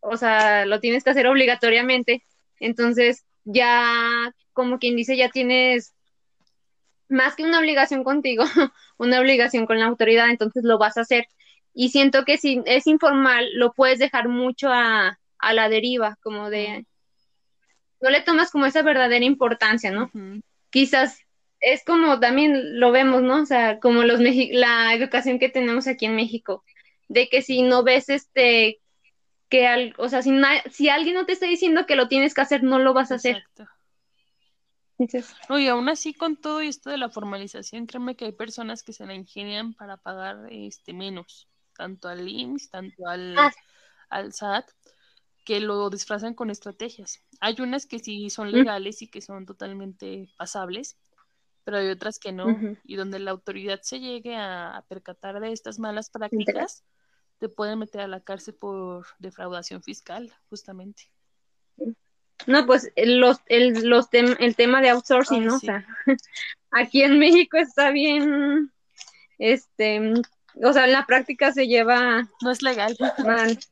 o 0.00 0.16
sea, 0.16 0.64
lo 0.64 0.80
tienes 0.80 1.04
que 1.04 1.10
hacer 1.10 1.26
obligatoriamente. 1.26 2.24
Entonces, 2.58 3.26
ya, 3.44 4.32
como 4.54 4.78
quien 4.78 4.96
dice, 4.96 5.14
ya 5.14 5.28
tienes 5.28 5.92
más 7.10 7.36
que 7.36 7.44
una 7.44 7.58
obligación 7.58 8.02
contigo, 8.02 8.44
una 8.96 9.20
obligación 9.20 9.66
con 9.66 9.78
la 9.78 9.84
autoridad, 9.84 10.30
entonces 10.30 10.64
lo 10.64 10.78
vas 10.78 10.96
a 10.96 11.02
hacer 11.02 11.26
y 11.80 11.90
siento 11.90 12.24
que 12.24 12.38
si 12.38 12.60
es 12.66 12.88
informal, 12.88 13.50
lo 13.54 13.72
puedes 13.72 14.00
dejar 14.00 14.28
mucho 14.28 14.68
a, 14.68 15.16
la 15.52 15.68
deriva, 15.68 16.18
como 16.24 16.50
de, 16.50 16.86
no 18.00 18.10
le 18.10 18.20
tomas 18.20 18.50
como 18.50 18.66
esa 18.66 18.82
verdadera 18.82 19.24
importancia, 19.24 19.92
¿no? 19.92 20.10
Quizás 20.70 21.20
es 21.60 21.84
como 21.84 22.18
también 22.18 22.80
lo 22.80 22.90
vemos, 22.90 23.22
¿no? 23.22 23.42
O 23.42 23.46
sea, 23.46 23.78
como 23.78 24.02
los 24.02 24.18
la 24.18 24.92
educación 24.92 25.38
que 25.38 25.50
tenemos 25.50 25.86
aquí 25.86 26.06
en 26.06 26.16
México, 26.16 26.64
de 27.06 27.28
que 27.28 27.42
si 27.42 27.62
no 27.62 27.84
ves 27.84 28.08
este, 28.08 28.80
que, 29.48 29.68
al, 29.68 29.94
o 29.98 30.08
sea, 30.08 30.22
si, 30.22 30.32
si 30.72 30.88
alguien 30.88 31.14
no 31.14 31.26
te 31.26 31.32
está 31.32 31.46
diciendo 31.46 31.86
que 31.86 31.94
lo 31.94 32.08
tienes 32.08 32.34
que 32.34 32.40
hacer, 32.40 32.64
no 32.64 32.80
lo 32.80 32.92
vas 32.92 33.12
a 33.12 33.16
hacer. 33.16 33.44
Oye, 35.48 35.68
aún 35.68 35.88
así 35.88 36.12
con 36.12 36.36
todo 36.36 36.60
esto 36.60 36.90
de 36.90 36.98
la 36.98 37.08
formalización, 37.08 37.86
créeme 37.86 38.16
que 38.16 38.24
hay 38.24 38.32
personas 38.32 38.82
que 38.82 38.92
se 38.92 39.06
la 39.06 39.14
ingenian 39.14 39.74
para 39.74 39.96
pagar 39.96 40.48
este 40.50 40.92
menos 40.92 41.48
tanto 41.78 42.08
al 42.08 42.28
IMSS, 42.28 42.70
tanto 42.70 43.06
al, 43.06 43.38
ah. 43.38 43.52
al 44.10 44.32
SAT, 44.32 44.68
que 45.44 45.60
lo 45.60 45.88
disfrazan 45.88 46.34
con 46.34 46.50
estrategias. 46.50 47.22
Hay 47.40 47.56
unas 47.60 47.86
que 47.86 48.00
sí 48.00 48.28
son 48.28 48.52
legales 48.52 49.00
y 49.00 49.08
que 49.08 49.22
son 49.22 49.46
totalmente 49.46 50.28
pasables, 50.36 50.98
pero 51.64 51.78
hay 51.78 51.88
otras 51.88 52.18
que 52.18 52.32
no, 52.32 52.46
y 52.84 52.96
donde 52.96 53.18
la 53.18 53.30
autoridad 53.30 53.80
se 53.82 54.00
llegue 54.00 54.36
a, 54.36 54.84
percatar 54.88 55.40
de 55.40 55.52
estas 55.52 55.78
malas 55.78 56.10
prácticas, 56.10 56.84
te 57.38 57.48
pueden 57.48 57.78
meter 57.78 58.02
a 58.02 58.08
la 58.08 58.20
cárcel 58.20 58.56
por 58.56 59.06
defraudación 59.18 59.82
fiscal, 59.82 60.32
justamente. 60.50 61.04
No, 62.46 62.66
pues 62.66 62.92
los, 62.96 63.38
el, 63.46 63.88
los 63.88 64.08
el 64.12 64.56
tema 64.56 64.82
de 64.82 64.90
outsourcing, 64.90 65.46
¿no? 65.46 65.56
O 65.56 65.58
sea, 65.58 65.86
aquí 66.72 67.02
en 67.02 67.18
México 67.18 67.56
está 67.56 67.90
bien, 67.90 68.72
este, 69.38 70.12
o 70.54 70.72
sea, 70.72 70.84
en 70.84 70.92
la 70.92 71.06
práctica 71.06 71.52
se 71.52 71.66
lleva... 71.66 72.28
No 72.42 72.50
es 72.50 72.62
legal. 72.62 72.96
Mal. 73.24 73.58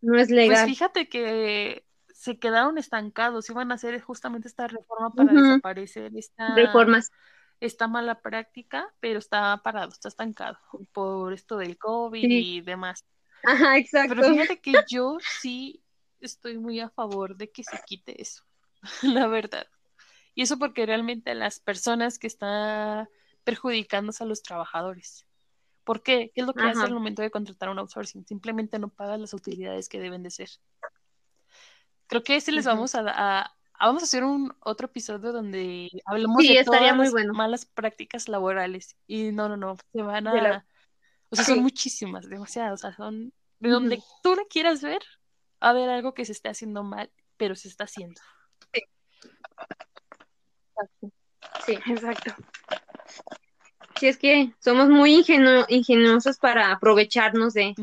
No 0.00 0.18
es 0.18 0.28
legal. 0.28 0.64
Pues 0.64 0.76
fíjate 0.76 1.08
que 1.08 1.86
se 2.24 2.38
quedaron 2.38 2.78
estancados, 2.78 3.48
iban 3.50 3.72
a 3.72 3.76
hacer 3.76 4.00
justamente 4.00 4.48
esta 4.48 4.66
reforma 4.66 5.10
para 5.14 5.32
desaparecer 5.32 6.12
esta, 6.14 6.54
Reformas. 6.54 7.10
esta 7.60 7.88
mala 7.88 8.20
práctica, 8.20 8.92
pero 9.00 9.18
está 9.18 9.60
parado, 9.64 9.90
está 9.92 10.08
estancado 10.08 10.58
por 10.92 11.32
esto 11.32 11.56
del 11.56 11.76
COVID 11.78 12.22
y 12.22 12.60
demás. 12.60 13.04
Ajá, 13.42 13.78
exacto. 13.78 14.14
Pero 14.14 14.28
fíjate 14.28 14.60
que 14.60 14.74
yo 14.88 15.18
sí 15.40 15.82
estoy 16.20 16.58
muy 16.58 16.80
a 16.80 16.88
favor 16.88 17.36
de 17.36 17.50
que 17.50 17.64
se 17.64 17.78
quite 17.86 18.20
eso, 18.20 18.44
la 19.02 19.26
verdad. 19.26 19.66
Y 20.34 20.42
eso 20.42 20.58
porque 20.58 20.86
realmente 20.86 21.34
las 21.34 21.60
personas 21.60 22.18
que 22.18 22.26
están 22.26 23.08
perjudicándose 23.44 24.24
a 24.24 24.26
los 24.26 24.42
trabajadores. 24.42 25.26
¿Por 25.84 26.02
qué? 26.02 26.32
¿Qué 26.34 26.40
es 26.40 26.46
lo 26.46 26.54
que 26.54 26.64
hace 26.64 26.80
al 26.80 26.94
momento 26.94 27.22
de 27.22 27.30
contratar 27.30 27.68
un 27.68 27.78
outsourcing? 27.78 28.26
Simplemente 28.26 28.78
no 28.78 28.88
pagas 28.88 29.20
las 29.20 29.34
utilidades 29.34 29.88
que 29.88 30.00
deben 30.00 30.22
de 30.22 30.30
ser. 30.30 30.48
Creo 32.06 32.22
que 32.22 32.36
ese 32.36 32.52
les 32.52 32.64
vamos 32.64 32.94
a, 32.94 33.54
vamos 33.78 34.02
a 34.02 34.04
hacer 34.04 34.24
un 34.24 34.54
otro 34.60 34.86
episodio 34.86 35.32
donde 35.32 35.90
hablemos 36.06 36.38
de 36.38 36.64
todas 36.64 36.82
las 36.82 37.26
malas 37.34 37.66
prácticas 37.66 38.28
laborales. 38.28 38.96
Y 39.06 39.32
no, 39.32 39.48
no, 39.48 39.56
no, 39.56 39.76
se 39.92 40.02
van 40.02 40.26
a... 40.26 40.66
O 41.30 41.36
sea, 41.36 41.44
son 41.44 41.62
muchísimas, 41.62 42.28
demasiadas. 42.28 42.72
O 42.74 42.76
sea, 42.78 42.96
son 42.96 43.32
de 43.58 43.70
donde 43.70 44.02
tú 44.22 44.34
la 44.34 44.44
quieras 44.48 44.82
ver, 44.82 45.02
a 45.60 45.72
ver 45.72 45.88
algo 45.88 46.14
que 46.14 46.24
se 46.24 46.32
esté 46.32 46.48
haciendo 46.48 46.82
mal, 46.82 47.10
pero 47.36 47.56
se 47.56 47.68
está 47.68 47.84
haciendo. 47.84 48.20
Sí. 48.72 48.82
Sí, 51.66 51.78
exacto. 51.86 52.34
Sí, 53.98 54.08
es 54.08 54.18
que 54.18 54.52
somos 54.58 54.88
muy 54.88 55.14
ingenu 55.14 55.64
ingenuosos 55.68 56.38
para 56.38 56.72
aprovecharnos 56.72 57.54
de. 57.54 57.74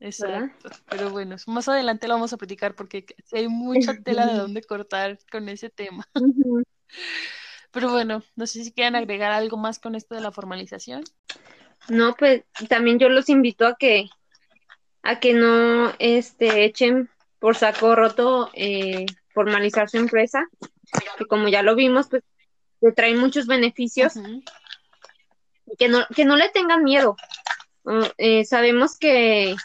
Exacto. 0.00 0.70
Pero 0.88 1.10
bueno, 1.10 1.36
más 1.46 1.68
adelante 1.68 2.06
lo 2.06 2.14
vamos 2.14 2.32
a 2.32 2.36
platicar 2.36 2.74
porque 2.74 3.06
hay 3.32 3.48
mucha 3.48 3.94
tela 4.04 4.26
de 4.26 4.38
dónde 4.38 4.62
cortar 4.62 5.18
con 5.30 5.48
ese 5.48 5.70
tema. 5.70 6.06
Pero 7.70 7.90
bueno, 7.90 8.22
no 8.36 8.46
sé 8.46 8.64
si 8.64 8.72
quieren 8.72 8.96
agregar 8.96 9.32
algo 9.32 9.56
más 9.56 9.78
con 9.78 9.94
esto 9.94 10.14
de 10.14 10.20
la 10.20 10.32
formalización. 10.32 11.02
No, 11.88 12.14
pues 12.14 12.44
también 12.68 12.98
yo 12.98 13.08
los 13.08 13.28
invito 13.28 13.66
a 13.66 13.76
que 13.76 14.08
a 15.02 15.20
que 15.20 15.32
no 15.32 15.92
este 15.98 16.64
echen 16.64 17.08
por 17.38 17.56
saco 17.56 17.94
roto 17.94 18.50
eh, 18.54 19.06
formalizar 19.32 19.88
su 19.88 19.96
empresa, 19.96 20.44
que 21.16 21.24
como 21.26 21.48
ya 21.48 21.62
lo 21.62 21.76
vimos, 21.76 22.08
pues 22.08 22.22
le 22.80 22.92
traen 22.92 23.18
muchos 23.18 23.46
beneficios. 23.46 24.14
que 25.78 25.88
no, 25.88 26.06
que 26.14 26.24
no 26.24 26.36
le 26.36 26.48
tengan 26.50 26.84
miedo. 26.84 27.16
Uh, 27.84 28.06
eh, 28.18 28.44
sabemos 28.44 28.98
que, 28.98 29.56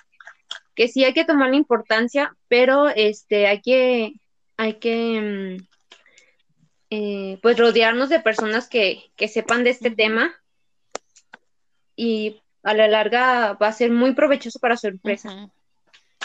que 0.76 0.88
sí 0.88 1.04
hay 1.04 1.14
que 1.14 1.26
tomar 1.26 1.50
la 1.50 1.56
importancia, 1.56 2.36
pero 2.48 2.90
este 2.90 3.48
hay 3.48 3.62
que, 3.62 4.14
hay 4.58 4.76
que 4.80 5.58
mm, 5.60 5.68
eh, 6.90 7.40
pues 7.42 7.58
rodearnos 7.58 8.10
de 8.10 8.20
personas 8.20 8.70
que, 8.70 9.12
que 9.16 9.28
sepan 9.28 9.64
de 9.64 9.72
este 9.72 9.92
tema 9.92 10.34
y 11.96 12.42
a 12.64 12.74
la 12.74 12.88
larga 12.88 13.54
va 13.54 13.68
a 13.68 13.74
ser 13.74 13.92
muy 13.92 14.14
provechoso 14.14 14.60
para 14.60 14.78
su 14.78 14.88
empresa. 14.88 15.52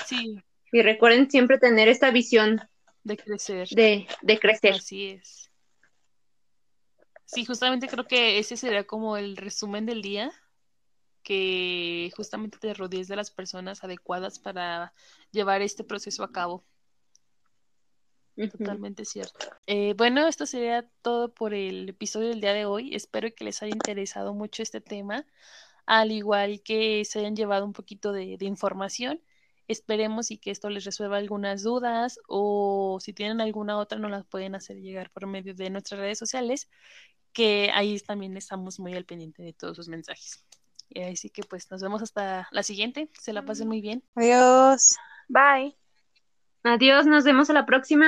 Sí. 0.06 0.38
Y 0.70 0.82
recuerden 0.82 1.30
siempre 1.30 1.58
tener 1.58 1.88
esta 1.88 2.10
visión 2.10 2.60
de 3.02 3.16
crecer. 3.16 3.68
De, 3.68 4.06
de 4.22 4.38
crecer. 4.38 4.74
Así 4.74 5.08
es. 5.08 5.47
Sí, 7.28 7.44
justamente 7.44 7.88
creo 7.88 8.06
que 8.06 8.38
ese 8.38 8.56
sería 8.56 8.86
como 8.86 9.18
el 9.18 9.36
resumen 9.36 9.84
del 9.84 10.00
día, 10.00 10.32
que 11.22 12.10
justamente 12.16 12.56
te 12.58 12.72
rodees 12.72 13.06
de 13.06 13.16
las 13.16 13.30
personas 13.30 13.84
adecuadas 13.84 14.38
para 14.38 14.94
llevar 15.30 15.60
este 15.60 15.84
proceso 15.84 16.24
a 16.24 16.32
cabo. 16.32 16.64
Totalmente 18.46 19.04
cierto. 19.04 19.46
Eh, 19.66 19.92
bueno, 19.98 20.26
esto 20.26 20.46
sería 20.46 20.88
todo 21.02 21.34
por 21.34 21.52
el 21.52 21.90
episodio 21.90 22.28
del 22.28 22.40
día 22.40 22.54
de 22.54 22.64
hoy. 22.64 22.94
Espero 22.94 23.28
que 23.34 23.44
les 23.44 23.62
haya 23.62 23.74
interesado 23.74 24.32
mucho 24.32 24.62
este 24.62 24.80
tema, 24.80 25.26
al 25.84 26.12
igual 26.12 26.62
que 26.62 27.04
se 27.04 27.18
hayan 27.18 27.36
llevado 27.36 27.66
un 27.66 27.74
poquito 27.74 28.12
de, 28.12 28.38
información. 28.40 29.20
Esperemos 29.66 30.30
y 30.30 30.38
que 30.38 30.50
esto 30.50 30.70
les 30.70 30.86
resuelva 30.86 31.18
algunas 31.18 31.62
dudas 31.62 32.20
o 32.26 32.98
si 33.02 33.12
tienen 33.12 33.42
alguna 33.42 33.76
otra 33.76 33.98
nos 33.98 34.10
las 34.10 34.24
pueden 34.24 34.54
hacer 34.54 34.78
llegar 34.78 35.10
por 35.10 35.26
medio 35.26 35.54
de 35.54 35.68
nuestras 35.68 36.00
redes 36.00 36.18
sociales, 36.18 36.70
que 37.32 37.70
ahí 37.74 37.98
también 38.00 38.36
estamos 38.36 38.80
muy 38.80 38.94
al 38.94 39.04
pendiente 39.04 39.42
de 39.42 39.52
todos 39.52 39.76
sus 39.76 39.88
mensajes. 39.88 40.44
Así 41.10 41.30
que 41.30 41.42
pues 41.42 41.70
nos 41.70 41.82
vemos 41.82 42.02
hasta 42.02 42.48
la 42.50 42.62
siguiente. 42.62 43.10
Se 43.20 43.32
la 43.32 43.44
pasen 43.44 43.68
muy 43.68 43.80
bien. 43.80 44.02
Adiós. 44.14 44.96
Bye. 45.28 45.76
Adiós, 46.64 47.06
nos 47.06 47.24
vemos 47.24 47.50
a 47.50 47.52
la 47.52 47.66
próxima. 47.66 48.06